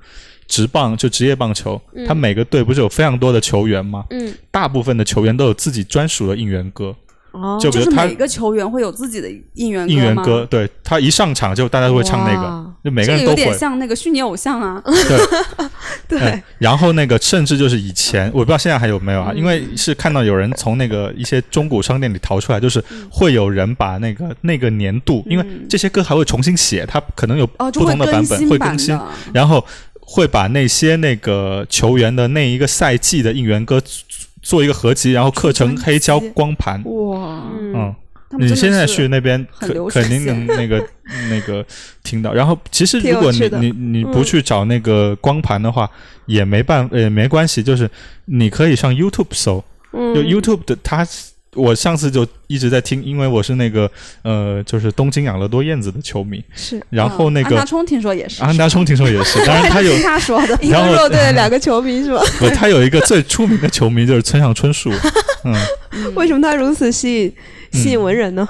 [0.46, 4.04] 职棒就职业棒球，它每个队不是有非常多的球员吗？
[4.10, 6.94] 嗯，大部分的球员都有自己专属的应援歌。
[7.34, 13.52] 哦，就是就比如他每个球员会有自己的应援吗应援歌，对他一上场就大家都会唱那个，就每个人都会。
[13.58, 14.82] 像那个虚拟偶像啊。
[16.08, 16.42] 对。
[16.58, 28.98] 然后那个甚至就是以前我不知道现在还有没有啊，因为是看到有人从那个一些中古商店里淘出来，就是会有人把那个那个年度，因为这些歌还会重新写，它可能有不同的版本会更新，
[29.32, 29.64] 然后
[30.00, 33.80] 会把那些那个球员的那一个赛季的应援歌
[34.44, 36.80] 做做一个合集，然后刻成黑胶光盘。
[36.84, 37.42] 哇，
[37.74, 37.92] 嗯，
[38.38, 40.86] 你现在去那边肯肯定能那个
[41.28, 41.66] 那个
[42.04, 42.32] 听到。
[42.32, 45.90] 然后其实如果你你你不嗯去找那个光盘的话，
[46.26, 47.90] 也没办也没关系，就是
[48.26, 50.14] 你可以上 YouTube 搜，嗯。
[50.14, 51.04] 就 YouTube 的它。
[51.54, 53.90] 我上次就一直在听，因为我是那个
[54.22, 56.42] 呃，就是东京养乐多燕子的球迷。
[56.54, 56.80] 是。
[56.90, 62.20] 然后那个嗯安达充听说也是，安达充听说也是， 当然他有听他说的，一个弱队的两个球迷是吧？
[62.38, 64.90] 不，他有一个最出名的球迷就是村上春树，
[65.44, 65.54] 嗯，
[66.14, 67.34] 为什么他如此吸引
[67.72, 68.48] 吸引文人呢？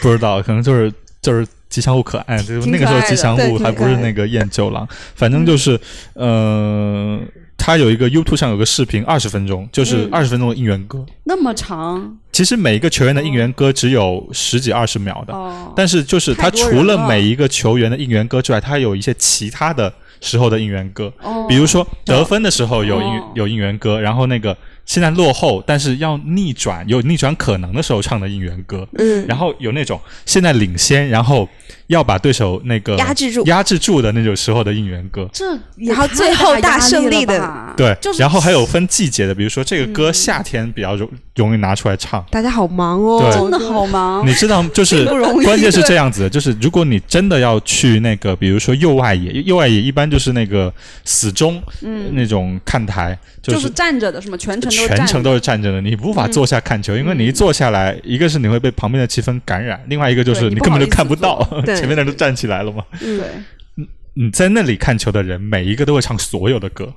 [0.00, 5.78] 不知道，可能就是就是吉祥物可爱，就是那个时候吉祥物还不是那个燕九郎，反正就是
[6.14, 7.20] 呃，
[7.58, 10.08] 他有一个 YouTube 上有个视频，二十分钟，就是嗯。
[10.10, 11.04] 二十分钟的应援歌。
[11.24, 12.16] 那么长？
[12.32, 21.44] 其实每一个球员的应援歌只有十几二十秒的，哦，但是就是他除了每一个球员的应援歌之外，他还有一些其他的时候的应援歌，哦。
[21.48, 23.32] 比如说得分的时候有应哦。
[23.34, 24.56] 有应援歌，然后那个
[24.88, 31.46] 现在落后但是要逆转有逆转可能的时候唱的应援歌，嗯，然后有那种现在领先，然后
[31.88, 33.44] 要把对手那个压制住。
[33.44, 35.28] 压制住的那种时候的应援歌。
[35.30, 35.44] 这
[35.76, 40.14] 然后最后大胜利的对，就是然后还有分季节的，比如说这个歌嗯。
[40.14, 41.08] 夏天比较容
[41.42, 42.24] 容易拿出来唱。
[42.30, 44.26] 大家好忙哦，真的好忙。
[44.26, 45.04] 你知道，就是
[45.44, 50.72] 关键是这样子，就是如果你真的要去那个，比如说右外野，右外野一般就是那个
[51.04, 61.76] 死忠嗯，那种看台，就是是站着的，什么全程都是全程站着都是站着的，你无法坐下看球，因为你一坐下来，一个是你会被旁边的气氛感染，另外一个就是你根本就看不到， 对。
[61.76, 62.84] 前面的人都站起来了嘛。
[63.00, 66.92] 嗯对，你在那里看球的人，每一个都会唱所有的歌，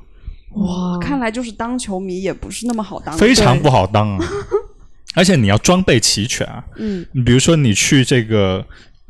[0.53, 3.17] 哇，看来就是当球迷也不是那么好当。
[3.17, 4.25] 非常不好当啊！
[5.15, 8.65] 而且你要装备齐全啊，嗯，你比如说你去这个，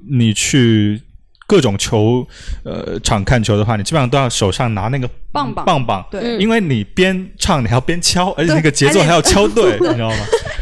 [0.09, 1.01] 你去
[1.45, 2.25] 各种球
[2.63, 5.65] 呃场看球的话，你基本上都要手上拿那个棒棒。
[5.65, 10.17] 棒棒，对，因为你边唱你还要边敲，而且那个节奏还要敲对， 你知道吗？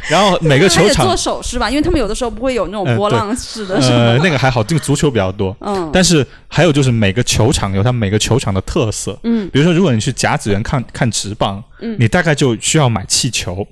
[0.10, 3.82] 然后每个球场做手势吧，因为他们有的时候不会有那种波浪式的。
[3.82, 4.18] 什呃。
[4.18, 11.96] 那个还好，这个足球比较多，嗯，但是还有就是每个球场有它每个球场的特色，嗯，比如说如果你去甲子园看看直棒，嗯。
[12.00, 13.66] 你大概就需要买气球，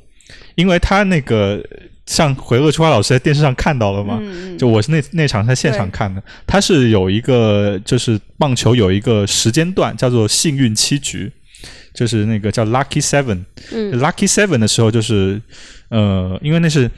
[0.55, 1.61] 因为它那个
[2.05, 4.17] 像回乐初花老师在电视上看到了嘛，
[4.57, 11.31] 就我是那那场在现场看的，他是有一个就是棒球有一个时间段叫做幸运七局，
[11.97, 15.41] 就是那个叫 Lucky Seven，嗯 Lucky Seven 的时候就是
[15.89, 16.89] 呃，因为那是。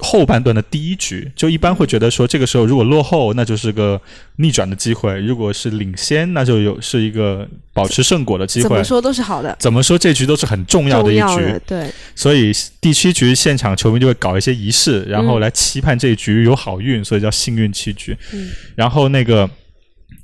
[0.00, 4.00] 后半段的第一局，就一般会觉得说，这个时候如果落后，那就是个
[4.38, 8.82] 逆转的机会；如果是领先，那就有是一个保持胜果的机会怎么。
[8.82, 18.18] 说都是好的，怎么说，这局都是很重要的一局对，所以第七局现场球迷就会搞一些仪式，然后来期盼这一局有好运，所以叫幸运七局。
[18.32, 19.48] 嗯然后那个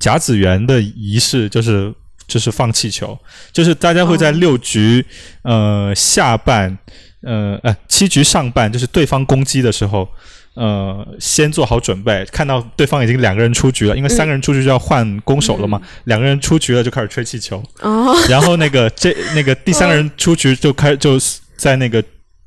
[0.00, 1.94] 甲子园的仪式就是
[2.30, 3.18] 就是放气球，
[3.52, 5.04] 就是大家会在哦六局、
[5.42, 6.78] 呃下半
[7.22, 10.08] 呃呃七局上半，就是对方攻击的时候。
[10.54, 15.80] 呃，先做好准备，看到对方已经两个人出局了，因为三个人出局就要换攻手了嘛。
[16.04, 21.16] 两个人出局了就开始吹气球，哦，然后那个这 那个第三个人出局就开就
[21.56, 22.02] 在那个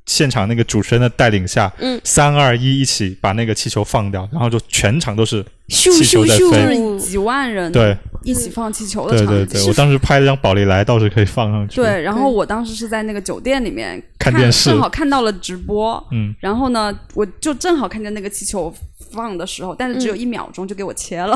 [0.06, 9.36] 现场那个主持人的带领下，嗯，三二一一起把那个气球放掉，然后就全场都是咻咻咻，几万人对一起放气球的场景。
[9.36, 16.06] 对对对，我当时拍了张宝丽来，倒是可以放上去。，对，然后我当时是在那个酒店里面看电视正好看到了直播。
[16.12, 18.74] 嗯，然后呢，我就正好看见那个气球
[19.12, 21.36] 放的时候，但是只有一秒钟就给我切了，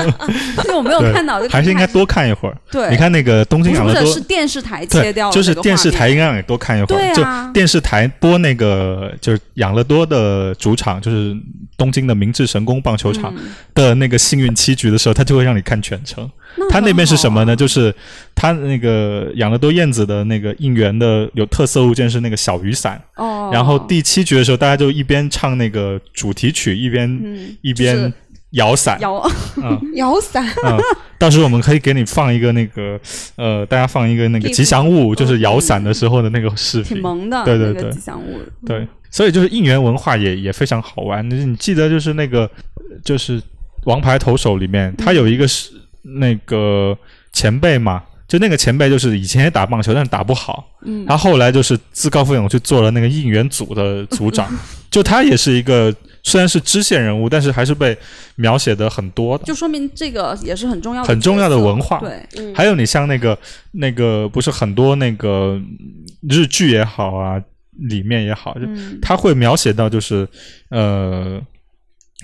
[0.62, 1.40] 所以我没有对看到。
[1.42, 2.56] 就还是应该多看一会儿。
[2.70, 6.98] 对，你看那个东京养乐多不是是，电视台切对掉，了就是电视台应该让你多看一会儿。
[6.98, 11.34] 对啊就电视台播那个就是养乐多的主场，就是
[11.76, 13.44] 东京的明治神宫棒球场嗯
[13.74, 16.30] 的那个幸运七局的时候，他就会让你看全程。
[16.70, 17.54] 他那边是什么呢？
[17.54, 17.94] 就是
[18.34, 28.12] 他那个养乐多燕子的那个应援的有特色物件是那个小雨伞，哦，然后第七局的时候，大家就一边唱那个主题曲，一边、嗯一边
[28.52, 28.98] 摇伞。
[29.00, 29.22] 摇
[29.62, 30.76] 嗯 摇伞，嗯，
[31.18, 32.98] 到时候我们可以给你放一个那个
[33.36, 36.94] 呃，大家放一个那个吉祥物，就是摇伞的时候的那个视频。
[36.94, 38.40] 挺萌的，对对对那个吉祥物。
[38.66, 41.28] 对，所以就是应援文化也也非常好玩。
[41.28, 42.50] 你记得就是那个
[43.04, 43.42] 就是
[43.84, 45.70] 王牌投手里面，他有一个是
[46.02, 46.96] 那个
[47.32, 48.02] 前辈嘛。
[48.28, 50.68] 就那个前辈，就是以前也打棒球，但是打不好。
[50.82, 54.54] 嗯，他后来就是自告奋勇去做了那个应援组的组长。
[54.90, 55.90] 就他也是一个
[56.22, 57.96] 虽然是支线人物，但是还是被
[58.36, 59.44] 描写的很多的。
[59.44, 63.38] 就说明这个也是很重要的很重要的文化对，嗯还有你像那个
[63.72, 65.58] 那个不是很多那个
[66.28, 67.42] 日剧也好啊，
[67.78, 70.28] 里面也好，就嗯，他会描写到就是
[70.68, 71.40] 呃，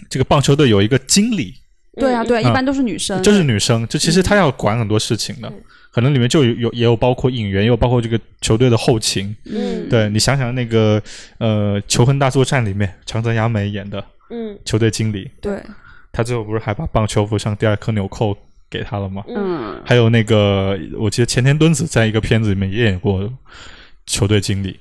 [0.08, 1.54] 这个棒球队有一个经理，
[1.96, 5.52] 对啊，对，嗯一般都是女生，就是女生，就其实她要管很多事情的，
[5.92, 9.34] 可能里面就有有也有包括应援，也有包括这个球队的后勤。
[9.44, 11.02] 嗯对你想想那个
[11.38, 15.62] 呃《求婚大作战》里面长泽雅美演的嗯球队经理，对，
[16.12, 18.36] 他最后不是还把棒球服上第二颗纽扣
[18.70, 19.22] 给他了吗？
[19.28, 23.32] 嗯，还有那个，我记得前田敦子在一个片子里面也演过
[24.06, 24.80] 球队经理。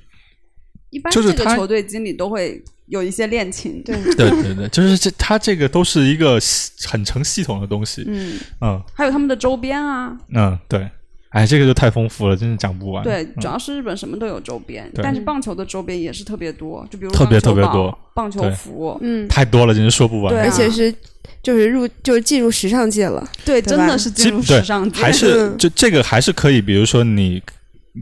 [0.90, 8.04] 一般就是这个球队经理都会有一些恋情，对， 对对对，就是这他这个都是一个系很成系统的东西。
[8.06, 8.82] 嗯，嗯。
[8.92, 10.88] 还有他们的周边啊，嗯，对，
[11.30, 13.02] 哎，这个就太丰富了，真是讲不完。
[13.02, 13.34] 对，嗯。
[13.40, 17.96] 主要是日本什么都有周边，但是棒球的周边也是特别多，就比如特别特别多。
[18.14, 20.32] 棒球服，嗯，太多了，真是说不完。
[20.32, 20.44] 对啊。
[20.44, 20.94] 而且是
[21.42, 25.58] 就是入就是进入时尚界了，对，真的是进入时尚界，还是嗯。
[25.58, 27.42] 就这个还是可以，比如说你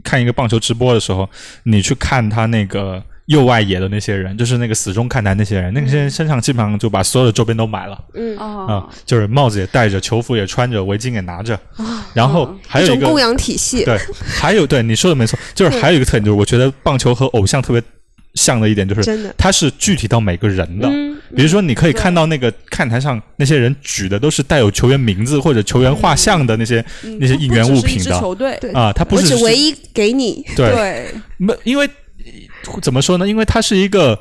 [0.03, 1.27] 看一个棒球直播的时候，
[1.63, 7.97] 你去看他那个右外野的那些人，就是那个死忠看台那些人，那些人身上基本上就把所有的周边都买了。
[8.13, 11.57] 嗯，啊、哦，就是帽子也戴着，球服也穿着，围巾也拿着，
[12.13, 12.59] 然后嗯。
[12.67, 17.81] 还有一个供养体系，对，还有对你说的没错，就是还有一个特点，就是我觉得棒球和偶像特别
[18.33, 20.87] 像的一点，就是真的，它是具体到每个人的。
[20.87, 27.17] 嗯，比如说，你可以看到那个看台上那些人举的都是带有球员名字或者球员画像的那些嗯。
[27.19, 28.19] 那些应援物品的。
[28.19, 31.07] 球队，啊，他不我是只唯一给你，对，对，
[31.37, 31.87] 没因为
[32.81, 33.27] 怎么说呢？
[33.27, 34.19] 因为它是一个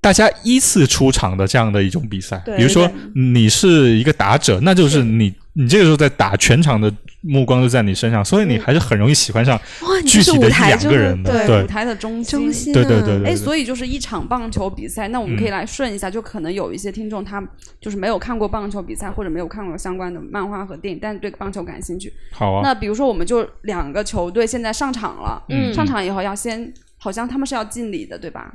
[0.00, 2.40] 大家依次出场的这样的一种比赛。
[2.44, 11.30] 对比如说你是一个打者，那就是你你这个时候在打，全场的目光都在你身上，所以你还是很容易喜欢上哇，你是舞具体的两个人的。
[11.30, 12.40] 对对舞台的中心。
[12.40, 17.46] 中心啊，对对对对哎，所以就是一场棒球比赛，那我们可以嗯来顺一下，就可能有一些听众他
[17.78, 22.10] 就是没有看过棒球比赛，或者没有看过相关的漫画和电影，但是对棒球感兴趣。
[22.32, 28.52] 好啊，那比如说，我们就两个球队现在上场了，嗯上场以后要先，好像他们是要敬礼的，对吧？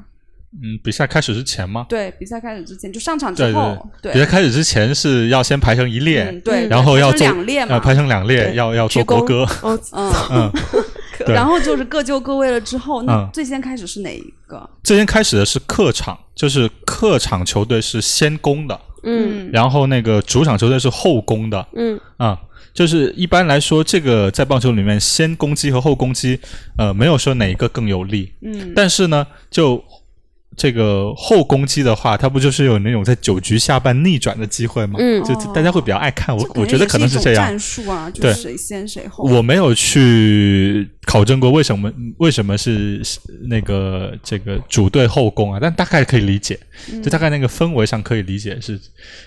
[0.63, 1.86] 嗯，比赛开始之前吗？
[1.89, 9.45] 对，比赛开始之前就上场之对后，对，比赛开始之前是要先排成一列，嗯，对，然后要做呃排成两列嘛，排成两列，要要做国歌。
[9.62, 10.51] 哦，嗯， 嗯，
[11.27, 13.29] 然后就是各就各位了之后，那嗯。
[13.34, 14.69] 最先开始是哪一个？
[14.81, 21.65] 最先开始的是客场，就是客场球队是先攻的，嗯然后那个主场球队是后攻的。
[21.75, 22.37] 嗯啊、
[22.73, 26.39] 就是一般来说，这个在棒球里面，先攻击和后攻击，
[26.77, 28.33] 呃，没有说哪一个更有利。
[28.41, 29.83] 嗯，但是呢，就
[30.57, 34.97] 这个后攻击的话，它不就是有那种在九局下半逆转的机会吗？
[34.99, 37.45] 嗯就哦大家会比较爱看，我我觉得可能是这样。
[37.45, 39.25] 战术啊，就是谁先谁后。
[39.25, 46.57] 我没有去考证过为什么为什么是是那个这个主队后攻啊，但大概可以理解，
[46.91, 48.79] 嗯就大概那个氛围上可以理解是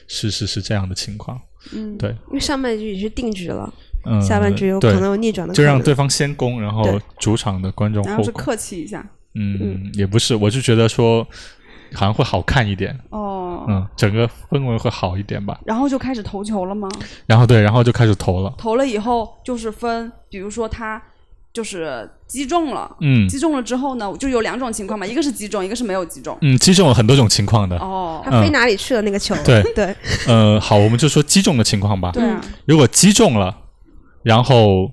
[0.07, 1.39] 是是是这样的情况。
[1.73, 3.71] 嗯，对，因为上半局已经是定局了，
[4.07, 8.31] 嗯，下半局有可能有逆转的就让对方先攻，然后主场的观众然后是。
[8.33, 9.07] 客气一下。
[9.39, 11.27] 嗯，也不是，我就觉得说
[11.95, 15.59] 好像会好看一点，哦，嗯，整个氛围会好一点吧。
[15.65, 16.89] 然后就开始投球了吗？
[17.27, 18.53] 然后对，然后就开始投了。
[18.59, 21.01] 投了以后就是分，比如说他
[21.53, 26.37] 就是击中了，嗯击中了之后呢，就有两种情况嘛，一个是击中，一个是没有击中。
[26.43, 27.77] 嗯，击中有很多种情况的。
[27.79, 29.35] 哦，他飞哪里去了那个球？
[29.45, 29.95] 对 对，
[30.27, 32.11] 呃，好，我们就说击中的情况吧。
[32.13, 33.57] 对啊，如果击中了，
[34.23, 34.91] 然后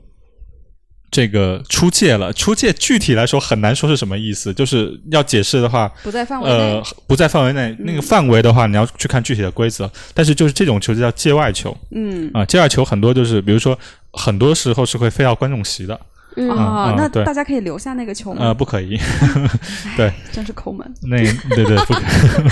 [1.15, 7.73] 这个出界了，出界具体来说很难说是什么意思，就是要解释的话，不在范围内呃。，不在范围内。
[7.79, 9.89] 那个范围的话，你要去看具体的规则。
[10.13, 13.79] 但是就是这种球就叫界外球嗯啊、界外球很多就是，比如说
[14.11, 15.97] 很多时候是会飞到观众席的，
[16.35, 18.47] 嗯啊，那大家可以留下那个球吗？
[18.47, 18.99] 呃，不可以。
[19.95, 20.85] 对，真是抠门。
[21.03, 21.15] 那
[21.55, 22.03] 对对不可以。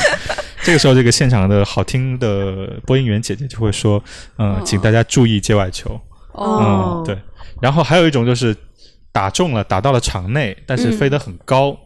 [0.63, 4.02] 这个时候，这个现场的好听的播音员姐姐就会说
[4.39, 5.99] ：“嗯、哦请大家注意界外球。”
[6.32, 7.17] 哦嗯，对。
[7.62, 8.56] 然后还有一种就是
[9.12, 11.78] 打中了，打到了场内，但是飞得很高，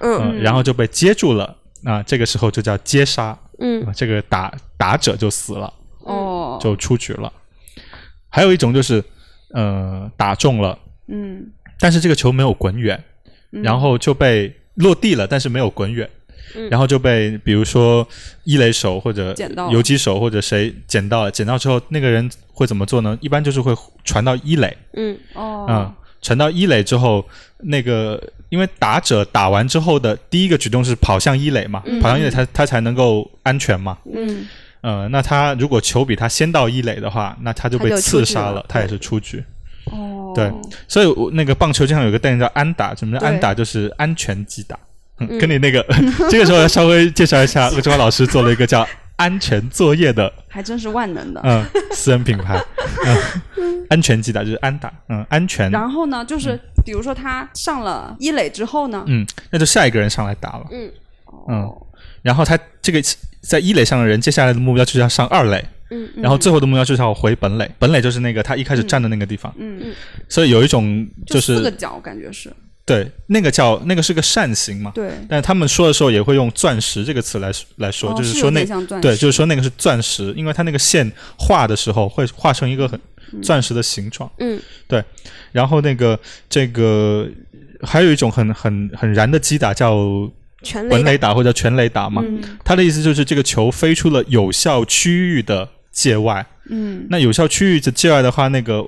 [0.00, 0.32] 嗯。
[0.32, 1.56] 嗯，然后就被接住了。
[1.84, 3.86] 啊，这个时候就叫接杀，嗯。
[3.86, 7.32] 啊这个打打者就死了，哦，就出局了。
[8.28, 9.02] 还有一种就是，
[9.54, 13.02] 呃，打中了，嗯，但是这个球没有滚远，
[13.50, 16.10] 然后就被落地了，但是没有滚远，
[16.54, 16.68] 嗯。
[16.70, 18.06] 然后就被比如说
[18.44, 23.16] 一垒手或者捡到游击手或者谁捡到了，捡到之后那个人会怎么做呢？
[23.20, 25.18] 一般就是会传到一垒，嗯。
[25.34, 27.24] 哦，嗯，传到一垒之后，
[27.58, 34.46] 那个因为打者打完之后的第一个举动是跑向一垒嘛，跑向一垒他他才能够安全嘛，嗯，
[34.80, 39.44] 呃，那他如果球比他先到一垒的话，那他就被刺杀了，他也是出局。
[39.86, 40.50] 哦，对，
[40.88, 43.54] 所以我那个棒球经常有个概念叫安打，什么叫安打？
[43.54, 44.76] 就是安全击打。
[45.20, 45.38] 嗯。
[45.38, 45.84] 跟你那个
[46.30, 51.40] 这个时候要稍微介绍一下，魏中华老师做了一个叫 安全作业的还真是万能的。
[51.44, 52.62] 嗯私人品牌，
[53.56, 60.90] 嗯，安全击打就是安打，嗯，安全，然后呢，就是比如说他上了一垒之后呢，嗯，那就下一个人上来打了，嗯
[61.48, 61.86] 嗯哦，
[62.20, 63.00] 然后他这个
[63.40, 69.94] 在一垒上的人，接下来的目标就是要上二垒，嗯然后最后的目标就是要回本垒，本垒就是那个他一开始站的那个地方，嗯嗯，
[70.28, 72.52] 所以有一种就就是四个角，感觉是
[72.86, 78.64] 对那个叫那个是个扇形嘛，对，但他们说的时候也会用钻石这个词来来说，哦就是说那
[79.00, 83.00] 对，就是说那个是钻石，因为它那个线画的时候会画成一个很
[83.42, 84.30] 钻石的形状。
[84.38, 84.60] 嗯。
[84.86, 85.02] 对，
[85.50, 86.16] 然后那个
[86.48, 87.28] 这个
[87.82, 90.30] 还有一种很很很燃的击打叫
[90.62, 92.40] 全垒打或者全垒打嘛，嗯。
[92.64, 96.46] 它的意思就是这个球飞出了有效区域的界外。
[96.70, 97.04] 嗯。
[97.10, 98.86] 那有效区域的界外的话，那个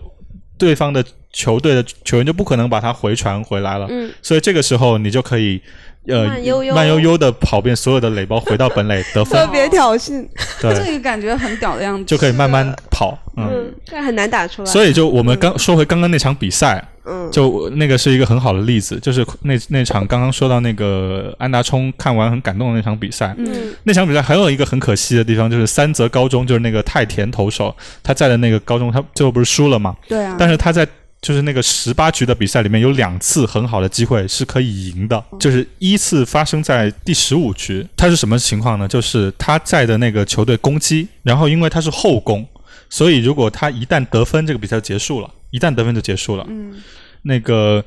[0.56, 3.87] 对方的球队的球员就不可能把它回传回来了。
[3.91, 4.11] 嗯。
[4.23, 5.61] 所以这个时候你就可以
[6.07, 6.75] 呃慢悠悠。
[6.75, 9.47] 慢悠悠的跑遍所有的垒包，回到本垒得分。
[9.47, 10.27] 特，别挑衅，
[10.61, 13.49] 对，这个感觉很屌的样子，就可以慢慢跑，嗯。
[13.51, 17.31] 嗯，但很难打出来，所以就我们刚说回刚刚那场比赛，嗯。
[17.31, 23.74] 就那个是一个很好的例子，就是那那场刚刚说到那个安达充看完很感动的那场比赛，嗯。
[23.85, 29.95] 那场比赛还有一个很可惜的地方，就是三泽高中就是那个太田投手他在的那个高中，他最后不是输了嘛？
[30.09, 30.87] 对啊，但是他在
[31.21, 37.87] 就是那个十八局的比赛里面有两次很好的机会是可以赢的，就是依次发生在第十五局。
[37.97, 38.87] 他是什么情况呢？
[38.87, 42.47] 就是他在的那个球队攻击，然后因为他是后攻，
[42.89, 45.31] 所以如果他一旦得分，这个比赛就结束了。
[45.51, 46.47] 一旦得分就结束了。
[46.49, 46.75] 嗯
[47.23, 47.85] 那个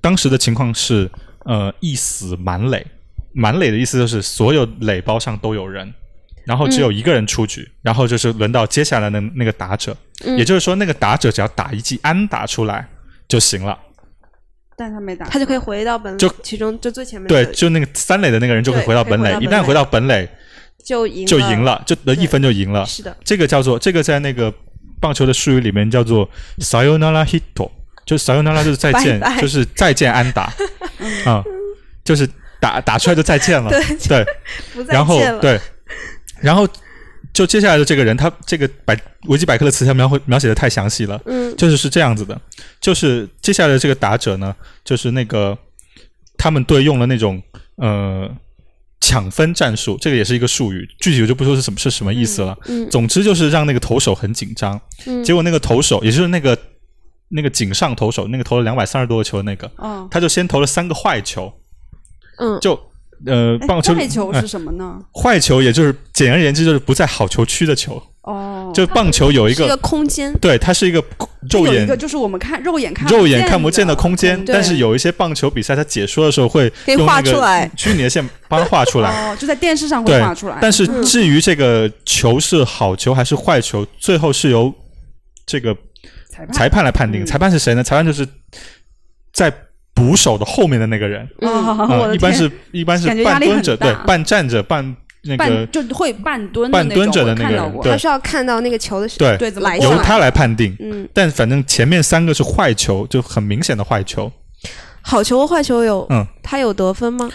[0.00, 1.08] 当时的情况是，
[1.44, 2.84] 呃一死满垒，
[3.32, 5.94] 满垒的意思就是所有垒包上都有人，
[6.46, 10.38] 然后只有一个人出局，然后就是轮到接下来的那个打者，嗯。
[10.38, 12.88] 也就是说那个打者只要打一记安打出来
[13.28, 13.78] 就行了。
[14.78, 19.58] 但他没打，他就可以回到本就其中就最前面对，就那个三垒的那个人就会对回到本垒，可以回到本垒。
[19.58, 20.28] 一旦回到本垒
[20.84, 21.64] 就赢就赢。
[21.64, 22.84] 了，就得一分就赢了。
[22.84, 24.52] 是的，这个叫做这个在那个
[25.00, 26.28] 棒球的术语里面叫做
[26.58, 27.40] sayonara hit，
[28.04, 29.40] 就是 sayonara 就是再见，拜拜。
[29.40, 30.52] 就是再见安打。
[31.24, 31.42] 啊、
[32.04, 32.28] 就是
[32.60, 33.70] 打打出来就再见了。
[33.70, 34.26] 对对，
[34.74, 35.40] 不再然后见了。
[35.40, 35.58] 对，
[36.40, 36.68] 然后
[37.32, 41.54] 就接下来的这个人，他这个百维基百科的词条描绘描写的太详细了，嗯。
[41.56, 42.38] 就是是这样子的，
[42.80, 45.56] 就是接下来的这个打者呢，就是那个
[46.36, 47.42] 他们队用了那种
[47.76, 48.30] 呃
[49.00, 52.56] 抢分战术，这个也是一个术语，具体我就不说是什么是什么意思了。
[52.66, 55.24] 嗯总之就是让那个投手很紧张，嗯。
[55.24, 56.58] 结果那个投手，也就是那个
[57.28, 61.52] 那个井上投手，那个投了两百三十多个球的那个，嗯，他就先投了三个坏球，
[62.38, 62.78] 嗯，就
[63.24, 64.98] 呃哎棒球坏球哎是什么呢？
[65.14, 69.76] 坏球，也就是简而言之就是不在好球区的球，哦，就棒球有一是一个个。
[69.78, 70.32] 空间。
[70.40, 71.02] 对，它是一个
[71.50, 79.30] 肉眼一个就是我们看肉眼看肉眼看不见的的空间，对但是有一些棒球比赛，它解说的时候会可以画用那个出来虚拟的线帮它画出来。
[79.30, 80.58] 哦，就在电视上会画出来。
[80.60, 84.72] 但是嗯至于这个球是好球还是坏球，最后是由
[85.46, 85.74] 这个
[86.28, 87.22] 裁判裁判来判定。
[87.22, 87.82] 嗯裁判是谁呢？
[87.82, 88.26] 裁判就是
[89.32, 89.52] 在
[89.96, 92.14] 捕手的后面的那个人，嗯。
[92.14, 97.90] 一般是一般是半蹲着，对，半站着，半那个半就会半蹲半蹲着的那个人对。
[97.90, 99.78] 他需要看到那个球的时对，对怎么来？
[99.78, 100.76] 由他来判定。
[100.78, 104.30] 嗯，但反正前面三个是坏球，就很明显的坏球。
[105.00, 107.30] 好球和坏球有，嗯，他有得分吗？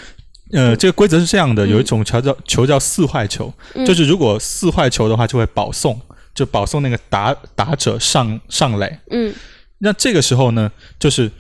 [0.54, 1.70] 呃，这个规则是这样的，嗯。
[1.70, 3.86] 有一种球叫球叫四坏球，嗯。
[3.86, 6.00] 就是如果四坏球的话，就会保送，
[6.36, 9.00] 就保送那个打打者上上垒。
[9.10, 9.34] 嗯。
[9.80, 11.32] 那这个时候呢，就是四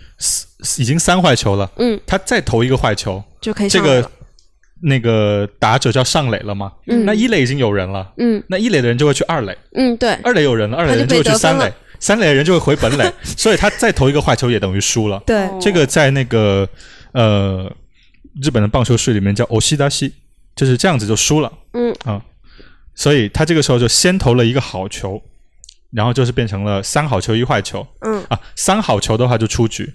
[0.80, 4.09] 已经三坏球了，嗯，他再投一个坏球，就可以这个。
[4.84, 6.72] 那个打者叫上垒了嘛？
[6.88, 15.22] 嗯那一垒已经有人了，嗯那一垒的人就会去二垒，嗯，对，二垒有人了，二垒的人就会去三垒三垒的人就会回本垒， 所以他再投一个坏球也等于输了。
[15.24, 16.67] 对，哦这个在那个
[17.11, 17.72] 呃
[18.41, 20.11] 日本的棒球术里面叫欧西达西，
[20.55, 21.53] 就是这样子就输了。
[21.74, 22.19] 嗯啊，
[22.95, 25.22] 所以他这个时候就先投了一个好球，
[25.91, 29.93] 然后就是变成了三好球一坏球嗯啊，三好球的话就出局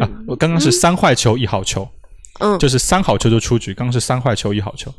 [0.00, 1.88] 啊嗯，我刚刚是三坏球一好球，
[2.40, 4.92] 嗯，就是三好球就出局，刚刚是三坏球一好球，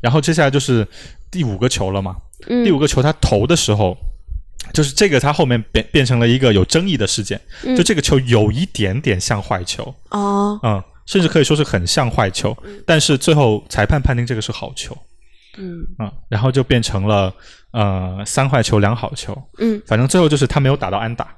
[0.00, 0.86] 然后接下来就是
[1.30, 2.16] 第五个球了嘛，
[2.48, 2.64] 嗯。
[2.64, 3.96] 第五个球他投的时候。
[4.72, 7.76] 就是这个，他后面变变成了一个有争议的事件，嗯。
[7.76, 14.96] 就这个球有一点点像坏球，哦，嗯，甚至可以说是很像坏球，但是最后裁判判定这个是好球，
[15.58, 15.84] 嗯。
[15.98, 17.34] 嗯，然后就变成了
[17.72, 21.36] 呃三坏球两好球，嗯，反正最后就是他没有打到安打，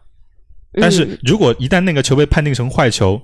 [0.81, 3.20] 但是嗯如果一旦那个球被判定成坏球，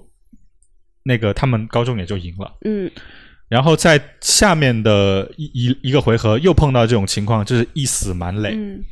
[1.03, 2.57] 那个他们高中也就赢了。
[2.65, 2.91] 嗯
[3.49, 8.85] 然后在下面的一一一个回合又碰到这种情况，就是一死满垒，嗯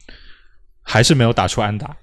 [0.82, 1.96] 还是没有打出安打，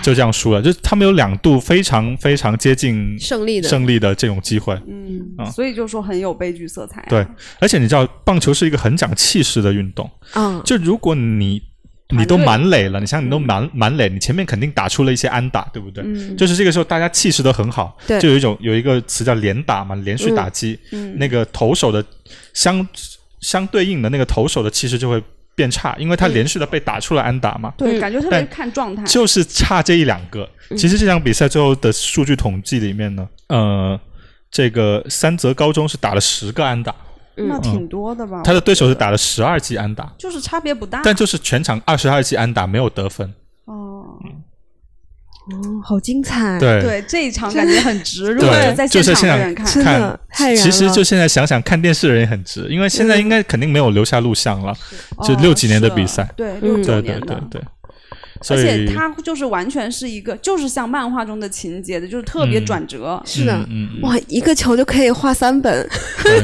[0.00, 0.62] 就这样输了。
[0.62, 4.72] 就是他们有两度非常非常接近胜利的胜利的这种机会。
[4.88, 7.06] 嗯啊，所以就说很有悲剧色彩啊。
[7.10, 7.26] 对，
[7.60, 10.10] 而且你知道，棒球是一个很讲气势的运动。
[10.34, 11.73] 嗯，就如果你团
[12.10, 16.04] 你都满垒了，你想你都满满垒，你前面肯定打出了一些安打，对不对？
[16.04, 18.20] 嗯，就是这个时候大家气势都很好，对。
[18.20, 21.16] 就有一种有一个词叫连打嘛，连续打击，嗯。
[21.18, 22.04] 那个投手的
[22.52, 22.86] 相
[23.40, 25.22] 相对应的那个投手的气势就会
[25.54, 27.72] 变差，因为他嗯连续的被打出了安打嘛。
[27.78, 28.00] 对，嗯。
[28.00, 29.02] 感觉特别看状态。
[29.04, 30.48] 就是差这一两个。
[30.70, 30.76] 嗯。
[30.76, 33.98] 其实这场比赛最后的数据统计里面呢，呃，
[34.50, 36.94] 这个三泽高中是打了十个安打，
[37.36, 38.42] 那挺多的吧？
[38.44, 41.00] 他的对手是打了十二记安打，就是差别不大。
[41.04, 43.32] 但就是全场二十二记安打没有得分。
[43.64, 44.18] 哦，
[45.50, 48.32] 哦，好精彩，对对，这一场感觉很值。
[48.32, 50.54] 如对果在现场场的人看，真的太。
[50.54, 54.74] 其实就现在想想，看电视的人也很值，因为现在应该肯定没有留下录像了，
[55.24, 56.28] 就哦六几年的比赛。
[56.36, 57.26] 对，嗯六九对对年的。
[57.50, 57.73] 对对，所
[58.48, 62.64] 而且它就是完全是一个，就是像漫画中的情节的，就是特别嗯。
[62.66, 63.22] 转折。
[63.24, 64.00] 是的，嗯嗯嗯。
[64.02, 65.88] 哇，一个球就可以画三本，
[66.22, 66.40] 对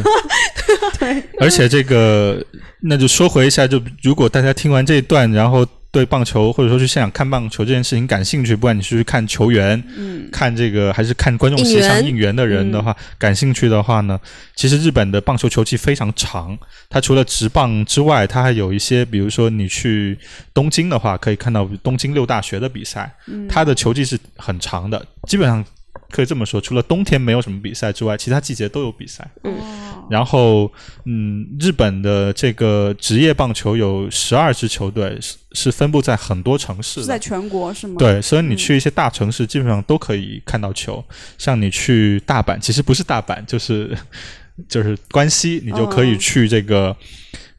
[0.99, 2.45] 对，而且这个，
[2.83, 14.19] 那就说回一下，就如果大家听完这一段，然后对棒球或者说去现场看棒球这件事情感兴趣，不管你是去看球员、嗯，看这个还是看观众席上应援的人的话，感兴趣的话呢，
[14.55, 16.57] 其实日本的棒球球季非常长，
[16.89, 20.17] 它除了直棒之外，它还有一些，比如说你去
[20.55, 23.49] 东京的话，可以看到东京六大学的比赛，嗯。
[23.49, 25.65] 它的球季是很长的，基本上
[26.11, 29.29] 可以这么说，除了冬天没有什么比赛之外，其他季节都有比赛。
[29.45, 29.55] 嗯，
[30.11, 30.71] 然后，
[31.05, 37.95] 嗯，日本的这个职业棒球有十二支球队，是是分布在很多城市，是在全国是吗？
[37.99, 41.05] 对，所以你去一些大城市，基本上都可以看到球。
[41.39, 43.97] 像你去大阪，其实不是大阪，就是
[44.69, 46.97] 就是关西，你就可以哦去这个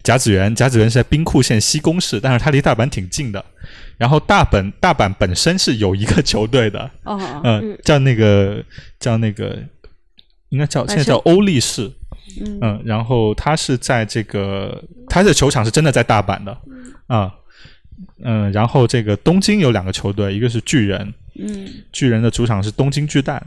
[0.03, 0.53] 甲子园。
[0.53, 3.43] 甲子园是在兵库县西宫市，但是它离大阪挺近的。
[4.01, 8.65] 然后大阪大阪本身是有一个球队的，哦，呃，叫那个
[8.99, 9.55] 叫那个，
[10.49, 11.83] 应该叫现在叫欧力士。
[12.41, 16.57] 嗯嗯，然后他是在这个，他的球场是真的在大阪的，
[17.05, 17.31] 啊，
[18.23, 23.45] 嗯，然后这个东京有两个球队，一个是巨人，嗯巨人的主场是东京巨蛋，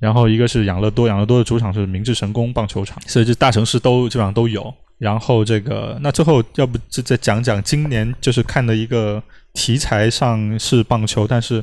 [0.00, 4.74] 然后一个是养乐多，养乐多的主场是明治神宫棒球场，所以这大城市都基本上都有。
[5.04, 11.62] 然后这个，那最后要不就再讲讲今年就是看的一个题材上是棒球，但是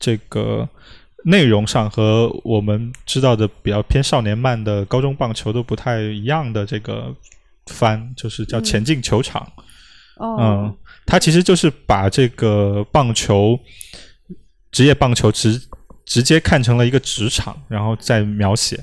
[0.00, 0.68] 这个
[1.24, 7.14] 内容上和我们知道的比较偏少年漫的高中棒球都不太一样的这个
[7.66, 9.40] 番，就是叫《前进球场》。
[10.16, 10.76] 哦嗯，
[11.06, 13.56] 它其实就是把这个棒球
[14.72, 15.62] 职业棒球直
[16.04, 18.76] 直接看成了一个职场，然后再描写，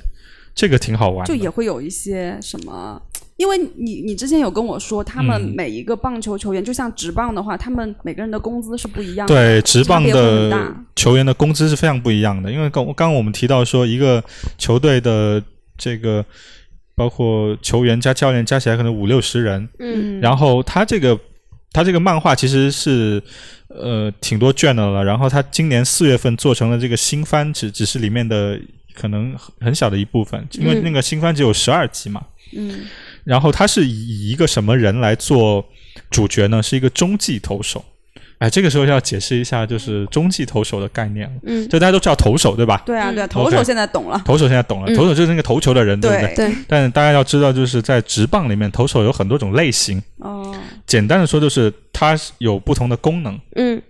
[0.56, 1.28] 这个挺好玩的。
[1.28, 3.02] 就也会有一些什么。
[3.38, 5.54] 因为你你之前有跟我说，他们嗯。
[5.56, 9.34] 每一个棒球球员，就像职棒的话，他们每个人的工资是不一样的。
[9.34, 14.24] 对职棒的球员的工资是非常不一样的，因为刚刚刚我们提到说，一个
[14.58, 15.42] 球队的
[15.78, 16.24] 这个
[16.96, 20.20] 包括球员加教练加起来可能五六十人，嗯。
[20.20, 21.18] 然后他这个
[21.72, 23.22] 他这个漫画其实是
[23.70, 28.60] 呃挺多卷的了，然后他今年四月份做成了这个新番，只只是里面的
[28.96, 30.84] 可能很很小的一部分，因为嗯。
[30.84, 32.24] 那个新番只有十二集嘛。
[32.56, 32.86] 嗯
[33.28, 35.64] 然后他是以一个什么人来做
[36.10, 36.64] 主角呢？
[36.64, 37.84] 是一个中继投手。
[38.40, 41.34] 哎，这个时候要解释一下，就是中继投手的概念了。
[41.44, 42.82] 嗯就大家都知道投手对吧？
[42.86, 44.22] 对啊，对啊，嗯投手现在懂了。
[44.24, 46.36] 投手现在懂了，嗯投手就是那个投球的人，对不对？
[46.36, 50.02] 对对，但大家要知道，就是在职棒里面，投手有很多种类型。
[50.20, 50.56] 哦，
[50.86, 53.38] 简单的说，就是它有不同的功能。
[53.56, 53.82] 嗯，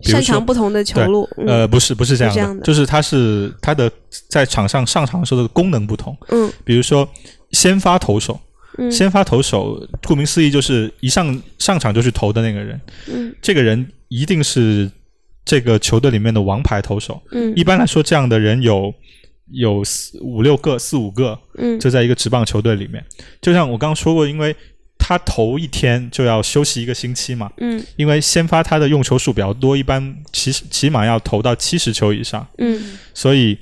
[0.00, 3.90] 擅长不同的球路，嗯呃，不是，不是这样的，是这样的就是它是它的
[4.30, 6.16] 在场上上场的时候的功能不同。
[6.28, 7.06] 嗯比如说，
[7.50, 8.38] 先发投手，
[8.78, 8.90] 嗯。
[8.90, 13.34] 先发投手，顾名思义就是一上上场就去投的那个人，嗯。
[13.40, 14.90] 这个人一定是
[15.44, 17.20] 这个球队里面的王牌投手。
[17.32, 17.52] 嗯。
[17.56, 18.92] 一般来说，这样的人有
[19.50, 21.78] 有四五六个、四五个，嗯。
[21.78, 23.04] 就在一个职棒球队里面。
[23.40, 24.54] 就像我刚刚说过，因为
[24.98, 27.84] 他头一天就要休息一个星期嘛，嗯。
[27.96, 32.80] 因为先发他的用球数比较多，一般起起码要投到七十球以上，嗯。
[33.12, 33.58] 所以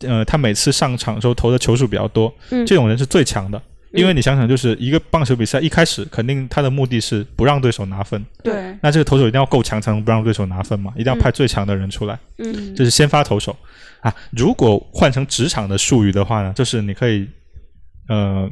[0.00, 2.66] 呃，他每次上场的时候投的球数比较多，嗯。
[2.66, 3.60] 这种人是最强的。
[3.92, 13.56] 因为你想想，就是一个棒球比赛一开始，肯定他的目的是不让对手拿分，对，那这个投手一定要够强才能不让对手拿分嘛，一定要派最强的人出来，嗯这是先发投手
[14.00, 14.14] 啊。
[14.30, 17.28] 如果换成职场的术语的话呢，就是你可以
[18.08, 18.50] 呃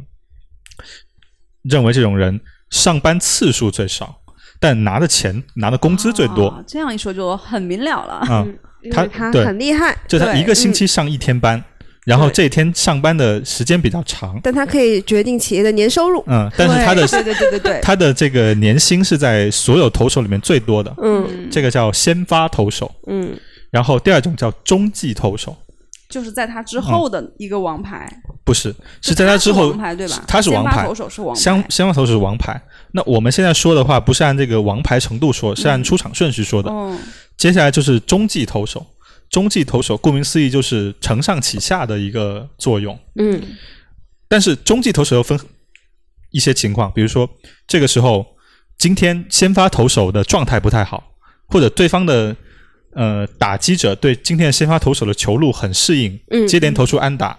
[1.62, 4.20] 认为这种人上班次数最少，
[4.60, 8.14] 但拿的钱拿的工资最多哦这样一说就很明了了。
[8.14, 8.44] 啊。
[8.46, 8.58] 嗯，
[8.90, 11.64] 他他很厉害，就他一个星期上一天班，
[12.04, 21.48] 然后这一天上班的时间比较长，但他可以决定企业的年收入，嗯，但是他的对对对对对，他的这个年薪是在所有投手里面最多的，嗯。
[21.50, 22.90] 这个叫先发投手。
[23.06, 23.34] 嗯。
[23.70, 25.56] 然后第二种叫中继投手，
[26.08, 28.08] 就是在他之后的一个王牌，
[28.44, 30.22] 不是是在他之后王牌对吧？
[30.28, 30.70] 他是王牌。
[30.70, 32.60] 先发投手是王牌，先先发投手是王牌。
[32.92, 36.70] 那我们现在说的话，不是按这个王牌程度说，是按出场顺序说的。
[36.70, 36.98] 嗯
[37.36, 38.86] 接下来就是中继投手，
[39.34, 42.96] 中继投手顾名思义就是承上启下的一个作用。
[43.16, 43.42] 嗯。
[44.28, 45.36] 但是中继投手又分
[46.30, 47.28] 一些情况，比如说
[47.66, 48.24] 这个时候
[48.78, 51.16] 今天先发投手的状态不太好，
[51.48, 52.36] 或者对方的
[52.92, 57.36] 呃打击者对今天的先发投手的球路很适应，嗯接连投出安打，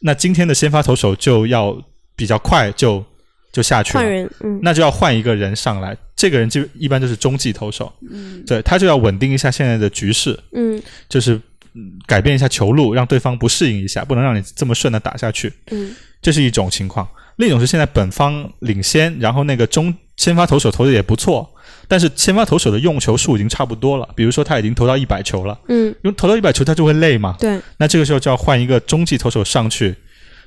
[0.00, 1.78] 那今天的先发投手就要
[2.16, 3.04] 比较快就
[3.52, 4.60] 就下去了，换人，嗯。
[4.62, 8.42] 那就要换一个人上来，这个人就一般就是中继投手，嗯。
[8.46, 10.82] 对他就要稳定一下现在的局势，嗯。
[11.06, 11.34] 就是
[11.74, 15.52] 嗯改变一下球路，让对方不适应一下，不能让你这么顺的打下去。
[15.70, 15.94] 嗯。
[16.22, 17.06] 这是一种情况。
[17.36, 21.46] 另一种是现在本方领先，然后那个中先发投手投的也不错，
[21.86, 29.94] 但是先发投手的用球数已经差不多了，比如说他已经投到一百球了，嗯，因为投到一百球他就会累嘛，对，那这个时候就要换一个中继投手上去，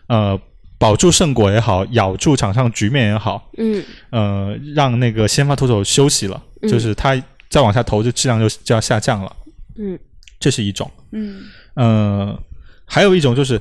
[0.08, 0.40] 呃，
[0.78, 9.36] 保住胜果也好，咬住场上局面也好，嗯呃，让那个先发投手休息了，嗯就是他再往下投，就质量就就要下降了，
[9.80, 9.98] 嗯
[10.40, 10.90] 这是一种。
[11.12, 11.44] 嗯
[11.76, 12.40] 呃，
[12.86, 13.60] 还有一种就是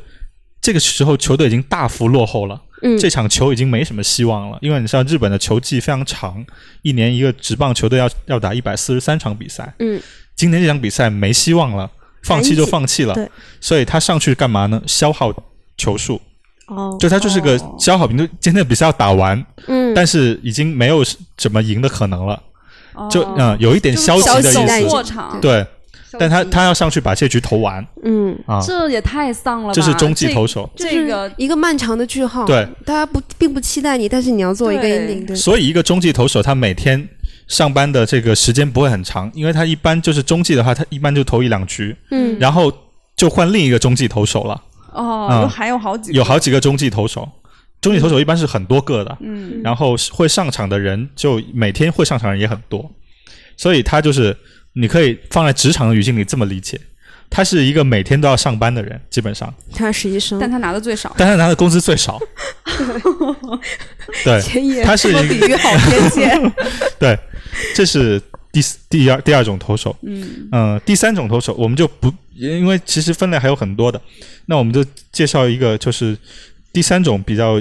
[0.60, 2.62] 这个时候球队已经大幅落后了。
[2.82, 6.44] 嗯，这场球已经没什么希望了，因为你知道日本的球季非常长，
[6.82, 9.74] 一年一个职棒球队要要打一百四十三场比赛。
[9.78, 9.98] 嗯
[10.34, 11.90] 今天这场比赛没希望了，
[12.22, 13.14] 放弃就放弃了。
[13.14, 13.26] 对，
[13.58, 14.82] 所以他上去干嘛呢？
[14.86, 15.32] 消耗
[15.78, 16.20] 球数，
[16.66, 21.04] 哦，就他就是个消耗品，就今天的比赛要打完，嗯，但是已经没有
[21.38, 22.42] 什么赢的可能了，
[23.10, 25.64] 就哦嗯有一点消极的意思，对，
[26.18, 27.86] 但他他要上去把这局投完。
[28.02, 29.72] 嗯，啊，这也太丧了吧！
[29.72, 34.98] 这是中继投手，这个一个漫长的句号，对，大家不并不期待你，但是你要做一个对。
[34.98, 37.08] ending，对，所以一个中继投手他每天
[37.46, 42.72] 上班的这个时间不会很长，因为他一般就是中继的话，他一般就投一两局，嗯，然后
[43.14, 44.60] 就换另一个中继投手了，
[44.96, 46.16] 哦，还有好几个。
[46.16, 47.28] 有好几个中继投手，
[47.80, 52.90] 中继投手一般是很多个的，嗯，然后会上场的人就每天会上场的人也很多，
[53.56, 54.36] 所以他就是
[54.72, 56.80] 你可以放在职场的语境里这么理解，
[57.28, 61.14] 他是一个每天都要上班的人，基本上，他是医生，但他拿的最少。
[61.16, 62.18] 但他拿的工资最少，
[64.24, 66.52] 对，他是这个一个比喻好贴切。
[66.98, 67.18] 对，
[67.74, 68.20] 这是
[68.56, 74.00] 第第二第二种投手，嗯嗯，第三种投手我们就不，因为其实分类还有很多的，
[74.46, 74.82] 那我们就
[75.12, 76.16] 介绍一个，就是
[76.72, 77.60] 第三种比较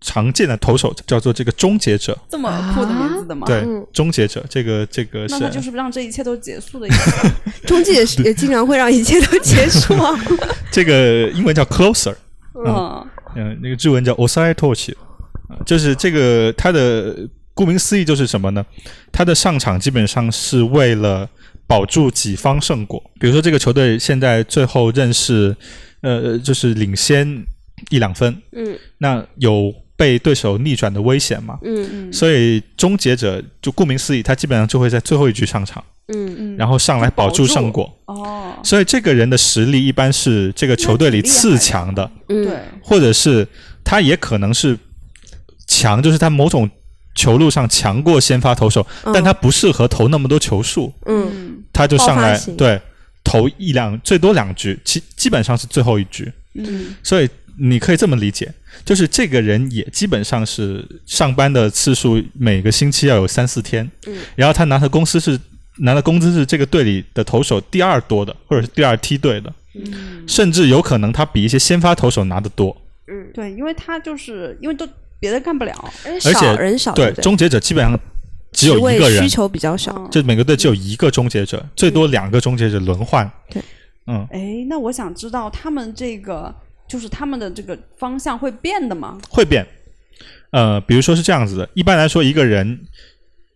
[0.00, 2.18] 常见的投手，叫做这个终结者。
[2.28, 3.46] 这么酷的名字的吗？
[3.46, 7.30] 对嗯，终结者，这个这个那他就是是让这一切都结束的意思。
[7.64, 10.12] 终结也是也经常会让一切都结束啊，
[10.72, 12.16] 这个英文叫 closer，
[12.54, 13.06] 嗯
[13.36, 14.92] 嗯，那个日文叫 osai torch，
[15.48, 17.16] 啊就是这个它的
[17.56, 18.64] 顾名思义就是什么呢？
[19.10, 21.26] 他的上场基本上是为了
[21.66, 23.02] 保住己方胜果。
[23.18, 25.56] 比如说这个球队现在最后认识，
[26.02, 27.26] 呃，就是领先
[27.88, 31.58] 一两分，嗯那有被对手逆转的危险嘛？
[31.62, 37.90] 嗯嗯所以终结者就顾名思义，他基本上就会在最后一局上场，嗯嗯，然后上来保住胜果。
[38.04, 43.48] 哦，所以这个人的实力一般是这个球队里次强的，嗯，对，或者是
[43.82, 44.78] 他也可能是
[45.66, 46.68] 强，就是他某种
[47.16, 49.12] 球路上强过先发投手，嗯。
[49.12, 51.28] 但他不适合投那么多球数，嗯。
[51.32, 52.80] 嗯他就上来对
[53.24, 56.32] 投一两最多两局，基基本上是最后一局。
[56.54, 56.94] 嗯。
[57.02, 58.54] 所以你可以这么理解，
[58.84, 64.16] 就是这个人也基本上是上班的次数每个星期要有三四天，嗯。
[64.36, 65.36] 然后他拿的公司是
[65.78, 72.74] 拿的工资是这个队里的投手第二多的，或者是第二梯队的，嗯，甚至有可能他比一些先发投手拿的多。
[73.08, 74.88] 嗯，对，因为他就是因为都
[75.26, 75.74] 别的干不了，
[76.04, 77.98] 而而且人少，对，不终结者基本上
[78.52, 83.28] 只有一个人需，求比较少，嗯就每个队只有一个终结者，最多两个终结者轮换。
[83.50, 83.60] 对，
[84.06, 86.54] 嗯，哎，那我想知道他们这个
[86.86, 89.18] 就是他们的这个方向会变的吗？
[89.28, 89.66] 会变。
[90.52, 92.78] 呃，比如说是这样子的，一般来说，一个人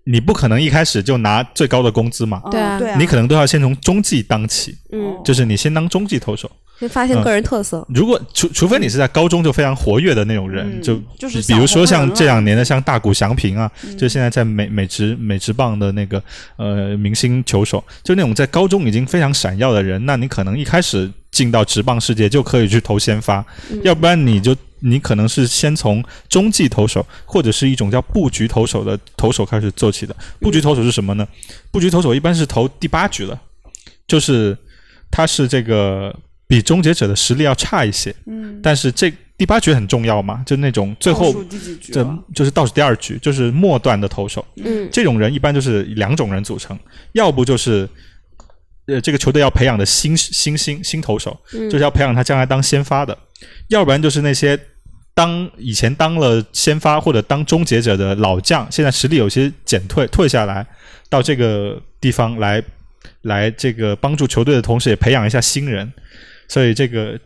[0.05, 6.51] 你不可能一开始就拿最高的工资嘛，嗯对啊对啊，你可能都要先从中继当起，嗯，就是你先当中继投手。
[6.81, 10.83] 会发现个人特色，如果除除非你是在高中就非常活跃的那种人，嗯。
[10.83, 13.99] 就就是比如说像这两年的像大谷翔平啊，嗯。
[13.99, 16.23] 就现在在美美职美职棒的那个
[16.57, 23.79] 呃明星球手，就那种在高中已经非常闪耀的人，那你可能一开始进到职棒世界就可以去投先发，嗯。
[23.85, 30.17] 要不然你就你可能是先从中继投手或者是一种叫布局投手的投手开始做起的。
[30.41, 31.29] 布局投手是什么呢？
[31.71, 33.39] 布局投手一般是投第八局的，
[34.07, 34.57] 就是
[35.11, 36.17] 他是这个
[36.51, 42.19] 比终结者的实力要差一些，嗯，但是这第八局很重要嘛，就那种最后倒数第几局这了？
[42.35, 44.45] 就是倒数第二局，就是末段的投手。
[44.57, 46.77] 嗯这种人一般就是两种人组成，
[47.13, 47.89] 要不就是
[48.87, 53.15] 呃这个球队要培养的新新新新投手，嗯就是要培养他将来当先发的；
[53.69, 54.59] 要不然就是那些
[55.15, 60.67] 当以前当了先发或者当终结者的老将，现在实力有些减退，退下来
[61.09, 62.61] 到这个地方来
[63.23, 65.93] 来这个帮助球队的同时，也培养一下新人。
[66.51, 67.19] 所以这个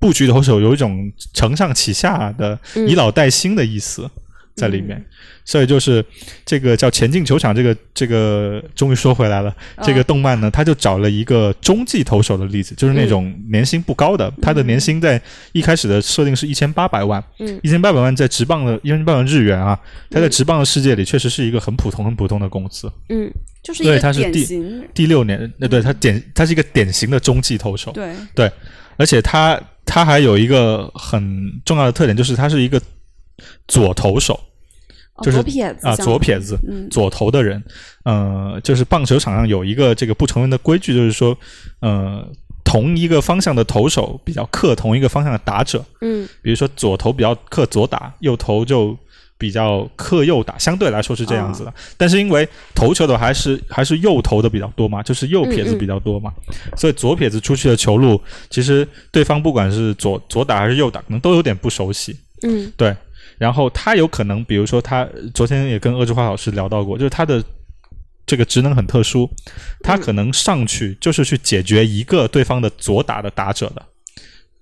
[0.00, 4.10] 布局投手有一种承上启下的嗯以老带新的意思
[4.56, 5.04] 在里面。
[5.44, 6.04] 所以就是
[6.46, 9.52] 这个叫《前进球场》，这个这个终于说回来了。
[9.82, 15.20] 这个动漫呢，他就找了一个中继投手的例子，就是那种年薪不高的，他的年薪在
[15.50, 19.76] 一开始的设定是一千八百万，嗯一千八百万在职棒的一千八百万日元啊，
[20.08, 22.88] 他在职棒的世界里确实是一个很普通很普通的工资。
[23.08, 23.28] 嗯
[23.62, 28.12] 对他是第型，第六年，呃，对他典他是一个典型的中继投手，对。
[28.34, 28.52] 对，
[28.96, 32.80] 而且他他还有一个很重要的特点，就是他是一个
[33.68, 34.34] 左投手
[35.14, 36.88] 哦就是左撇子啊，左撇子，嗯。
[36.90, 37.62] 左投的人，
[38.04, 41.38] 呃，就是棒球场上有一个这个不成文的规矩，就是说，
[41.80, 42.26] 呃，
[42.64, 46.28] 同一个方向的投手比较克同一个方向的打者，嗯。
[46.42, 48.98] 比如说左投比较克左打，右投就
[49.42, 51.70] 比较克右打，相对来说是这样子的。
[51.70, 56.32] 啊但是因为投球的还是还是右投的比较多嘛，就是右撇子比较多嘛，
[56.76, 58.20] 所以左撇子出去的球路，
[58.50, 62.16] 其实对方不管是左左打还是右打，可能都有点不熟悉。
[62.42, 62.72] 嗯。
[62.76, 62.94] 对，
[63.36, 67.42] 然后他有可能，比如说他昨天也跟鄂志华老师聊到过，就是他的
[68.24, 69.28] 这个职能很特殊，
[69.82, 73.82] 他可能上去就是去解决一个对方的左打的打者的。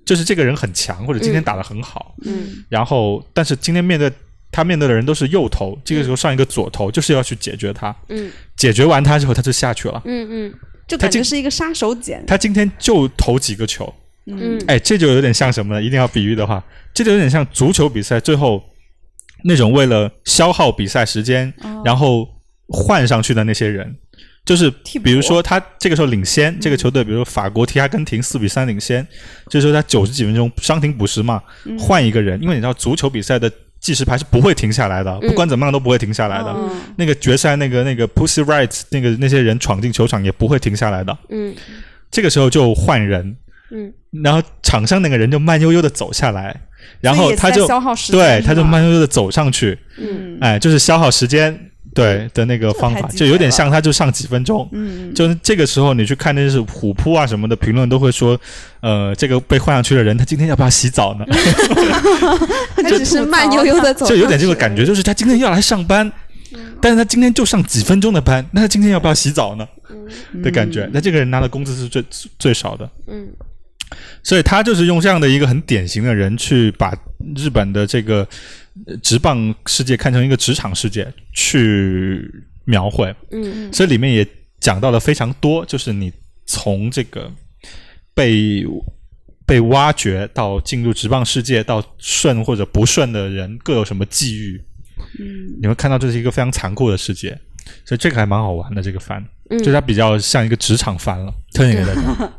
[0.07, 2.64] 就是这个人很强，或者今天打得很好，嗯。
[2.68, 4.11] 然后但是今天面对
[4.53, 8.31] 他面对的人都是右头，这个时候上一个左头，就是要去解决他，嗯。
[8.57, 10.03] 解决完他之后他就下去了。
[10.05, 10.55] 嗯嗯。
[10.87, 12.25] 就感觉是一个杀手锏。
[12.27, 13.93] 他今天就投几个球，
[14.27, 14.61] 嗯。
[14.67, 15.83] 哎，这就有点像什么呢？
[15.83, 18.63] 一定要比喻的话，这就有点像足球比赛最后
[19.45, 21.83] 那种为了消耗比赛时间，哦。
[21.85, 22.29] 然后
[22.69, 23.97] 换上去的那些人。
[24.45, 24.71] 就是
[25.05, 29.07] 比如说他这个时候领先，这个球队比如说法国踢阿根廷四比三领先，
[29.49, 31.79] 这时候他九十几分钟伤停补时嘛，嗯。
[31.79, 35.28] 换一个人，因为你知道足球比赛的计时牌是不会停下来的，嗯。
[35.28, 36.55] 不管怎么样都不会停下来的。
[36.55, 41.55] 嗯那个决赛那个那个 Pussy Riot 那个那些人闯进球场也不会停下来的，嗯。
[42.11, 43.37] 这个时候就换人，
[43.70, 43.93] 嗯。
[44.22, 46.61] 然后场上那个人就慢悠悠的走下来，
[47.01, 47.66] 然后他就
[48.11, 50.37] 对，他就慢悠悠的走上去，嗯。
[50.41, 54.68] 哎，就是消耗时间，对的那个方法，就有点像他就上几分钟。
[54.72, 58.38] 嗯，就是这个时候，你去看那些虎扑啊什么的评论，都会说，
[58.80, 61.24] 呃，这个被换上去的人，他今天要不要洗澡呢？
[62.76, 66.07] 他只是慢悠悠的走，就有点这个感觉，就是他今天要来上班，
[66.55, 69.66] 嗯但是他今天就上几分钟的班，那他今天要不要洗澡呢？
[70.32, 70.88] 嗯的感觉。
[70.93, 72.05] 那这个人拿的工资是最
[72.38, 73.28] 最少的，嗯
[74.22, 76.93] 所以他就是用这样的一个很典型的人去把
[77.34, 78.28] 日本的这个呃
[79.03, 82.31] 职棒世界看成一个职场世界去
[82.64, 84.27] 描绘，嗯所以里面也
[84.61, 86.12] 讲到了非常多，就是你
[86.47, 87.31] 从这个
[88.14, 88.64] 被
[89.47, 94.62] 被挖掘到进入职棒世界，到顺或者不顺的人各有什么际遇，
[95.18, 95.59] 嗯。
[95.61, 97.37] 你会看到这是一个非常残酷的世界，
[97.85, 98.81] 所以这个还蛮好玩的。
[98.81, 99.59] 这个番，嗯。
[99.59, 102.33] 就是它比较像一个职场番了，推荐给大家。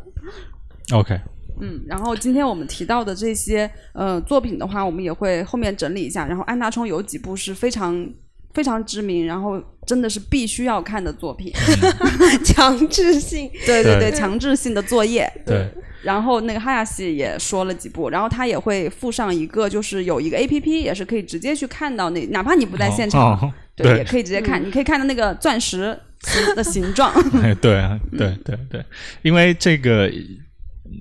[0.92, 1.20] OK，
[1.62, 6.26] 嗯，然后今天我们提到的这些呃作品的话，我们也会后面整理一下。
[6.26, 8.06] 然后安大冲有几部是非常
[8.54, 11.54] 非常知名，然后真的是必须要看的作品。
[12.44, 15.32] 强制性， 对对对对，强制性的作业。
[15.46, 15.70] 对，
[16.04, 27.14] 然后那个哈亚西也说了几部，然后他也会附上一个，就是有一个 A P P，也是可以直接去看到那，哪怕你不在现场，哦对，对也可以直接看，你可以看到那个钻石形 的形状。
[27.42, 28.84] 哎，对啊，对对对，
[29.22, 30.12] 因为这个，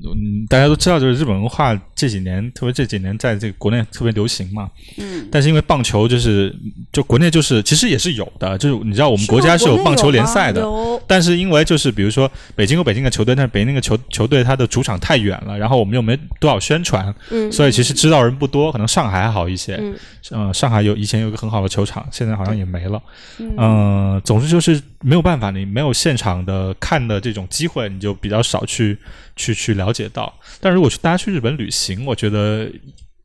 [0.05, 4.71] 嗯，大家都知道，就是日本文化这几年，特别这几年在这个国内特别流行嘛。
[4.99, 6.55] 嗯，但是因为棒球就是，
[6.93, 18.71] 就国内就是其实也是有的，就是你知道我们国家是有棒球联赛的，有但是因为就是比如说北京有北京的球队，但是北京那个球球队它的主场太远了，然后我们又没多少宣传，嗯所以其实知道人不多。
[18.71, 19.95] 可能上海还好一些，嗯
[20.31, 23.03] 呃，上海有以前有一个很好的球场，现在好像也没了。
[23.39, 28.99] 嗯、总之就是没有办法，你没有现场的看的这种机会，你就比较少去
[29.35, 30.33] 去去了解到。
[30.61, 32.71] 但如果去大家去日本旅行，我觉得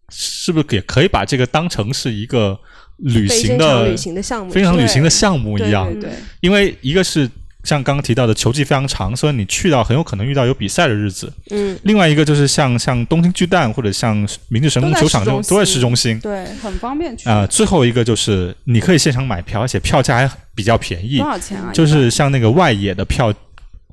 [0.09, 2.57] 是不是也可以把这个当成是一个
[2.97, 5.85] 旅行的旅行的项目，非常旅行的项目一样？
[5.91, 7.29] 对对对，因为一个是
[7.65, 11.31] 像刚刚提到的球季非常长，所以你去到很有可能遇到有比赛的日子。
[11.49, 14.15] 嗯另外一个就是像像东京巨蛋或者像
[14.47, 16.19] 明治神宫球场这种市中心都在市中心。
[16.19, 17.27] 对，很方便去。
[17.27, 21.71] 啊、最后一个就是你可以现场买票，而且票价还比较便宜多，少钱啊？
[21.73, 23.33] 就是像那个外野的票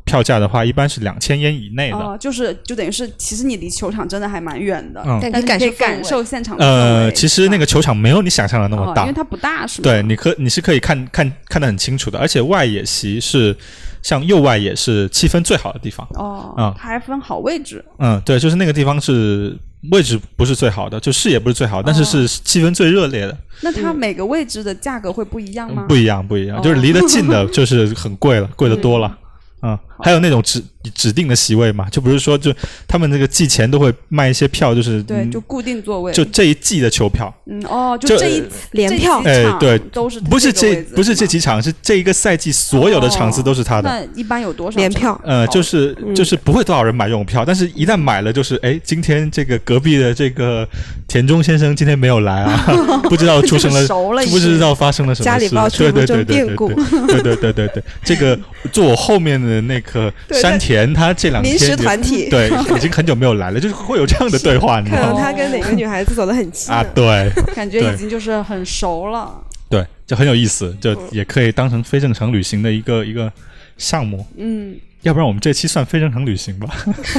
[0.05, 1.97] 票价的话，一般是两千烟以内的。
[1.97, 9.85] 哦，就是就等于是，其实你离球场真的还蛮远的，嗯但但是你可以感感受受现场的氛呃，其实那个球场没有你想象的那么大，哦因为它不大，是吗？
[9.85, 13.57] 对，你可你是可以看看看得很清楚的，而且外野席是
[14.03, 16.07] 像右外野是气氛最好的地方。
[16.15, 19.57] 哦，啊它还分好位置，嗯，对，就是那个地方是
[19.93, 23.37] 位置不是最好的，就视野不是最好，但是是气氛最热烈的。
[23.63, 25.85] 那它每个位置的价格会不一样吗？
[25.89, 29.19] 不一样，不一样，哦就是离得近的， 就是很贵了，贵的多了。
[29.65, 30.63] 嗯，还有那种指
[30.95, 32.53] 指定的席位嘛，就不是说，就
[32.87, 38.43] 他们那个季前都会卖一些票，就是对，嗯就固定座位，就这一季的球票，嗯哦，就就这一
[38.73, 43.89] 连票哎对都是不是这不是这几场，是这一个赛季所有的场次都是他的。
[43.89, 44.79] 那一般有多少场？
[44.79, 46.13] 联票，呃，就是嗯。
[46.15, 50.69] 就是不会多少人买这种票，但是一旦买了，就是哎，今天这个隔壁的这个
[51.09, 52.65] 田中先生今天没有来啊，
[53.09, 58.39] 不知道出生了， 熟了不知道发生了什么事，家里爆出对对不对对对对对对，这个
[58.71, 59.92] 坐我后面的那个
[60.29, 65.15] 对山田，他这两天临时团体，对已经很久没有来了，就是会有这样的对话，你知看道吗？
[65.15, 69.33] 到他跟哪个女孩子走得很近啊，对 感觉已经就是很熟了。
[69.69, 73.33] 对，就很有意思，就也可以当成非正常旅行的一个一个
[73.79, 74.27] 项目。
[74.37, 76.69] 嗯，要不然我们这期算非正常旅行吧，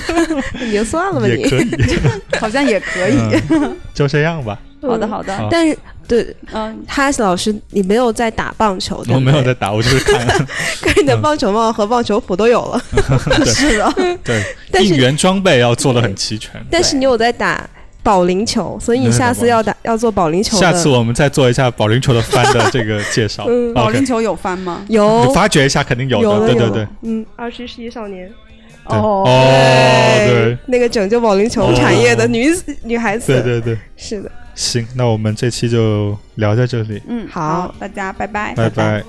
[0.62, 1.42] 你就算了吧你。
[1.42, 1.68] 也可以，
[2.40, 3.18] 好像也可以。
[3.50, 4.60] 嗯就这样吧。
[4.82, 5.48] 好的，好的。
[5.50, 10.28] 但是对，嗯，哈斯老师，你没有在打棒球的，我没有在打，我就是看，
[10.82, 12.82] 看你的棒球帽和棒球服都有了，
[13.46, 13.94] 是的，
[14.24, 16.52] 对，应援装备要做的很齐全。
[16.70, 17.70] 但是你有在打
[18.04, 20.58] 保龄球，所以你下次要打要做保龄球。
[20.58, 23.46] 下次我们再做一下保龄球的翻的这个介绍。
[23.50, 23.74] 嗯。
[23.74, 24.84] 保龄球有翻吗？
[24.90, 26.48] 有，发掘一下肯定有的。
[26.48, 28.30] 对对对，嗯，二十一世纪少年，
[28.86, 29.24] 哦。
[29.26, 32.50] 对，那个拯救保龄球产业的女
[32.84, 34.30] 女孩子，对对对，是的。
[34.56, 37.02] 行那我们这期就聊在这里。
[37.08, 37.74] 嗯好。
[37.80, 38.54] 大家拜拜。
[38.56, 39.04] 拜拜。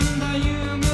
[0.00, 0.89] the you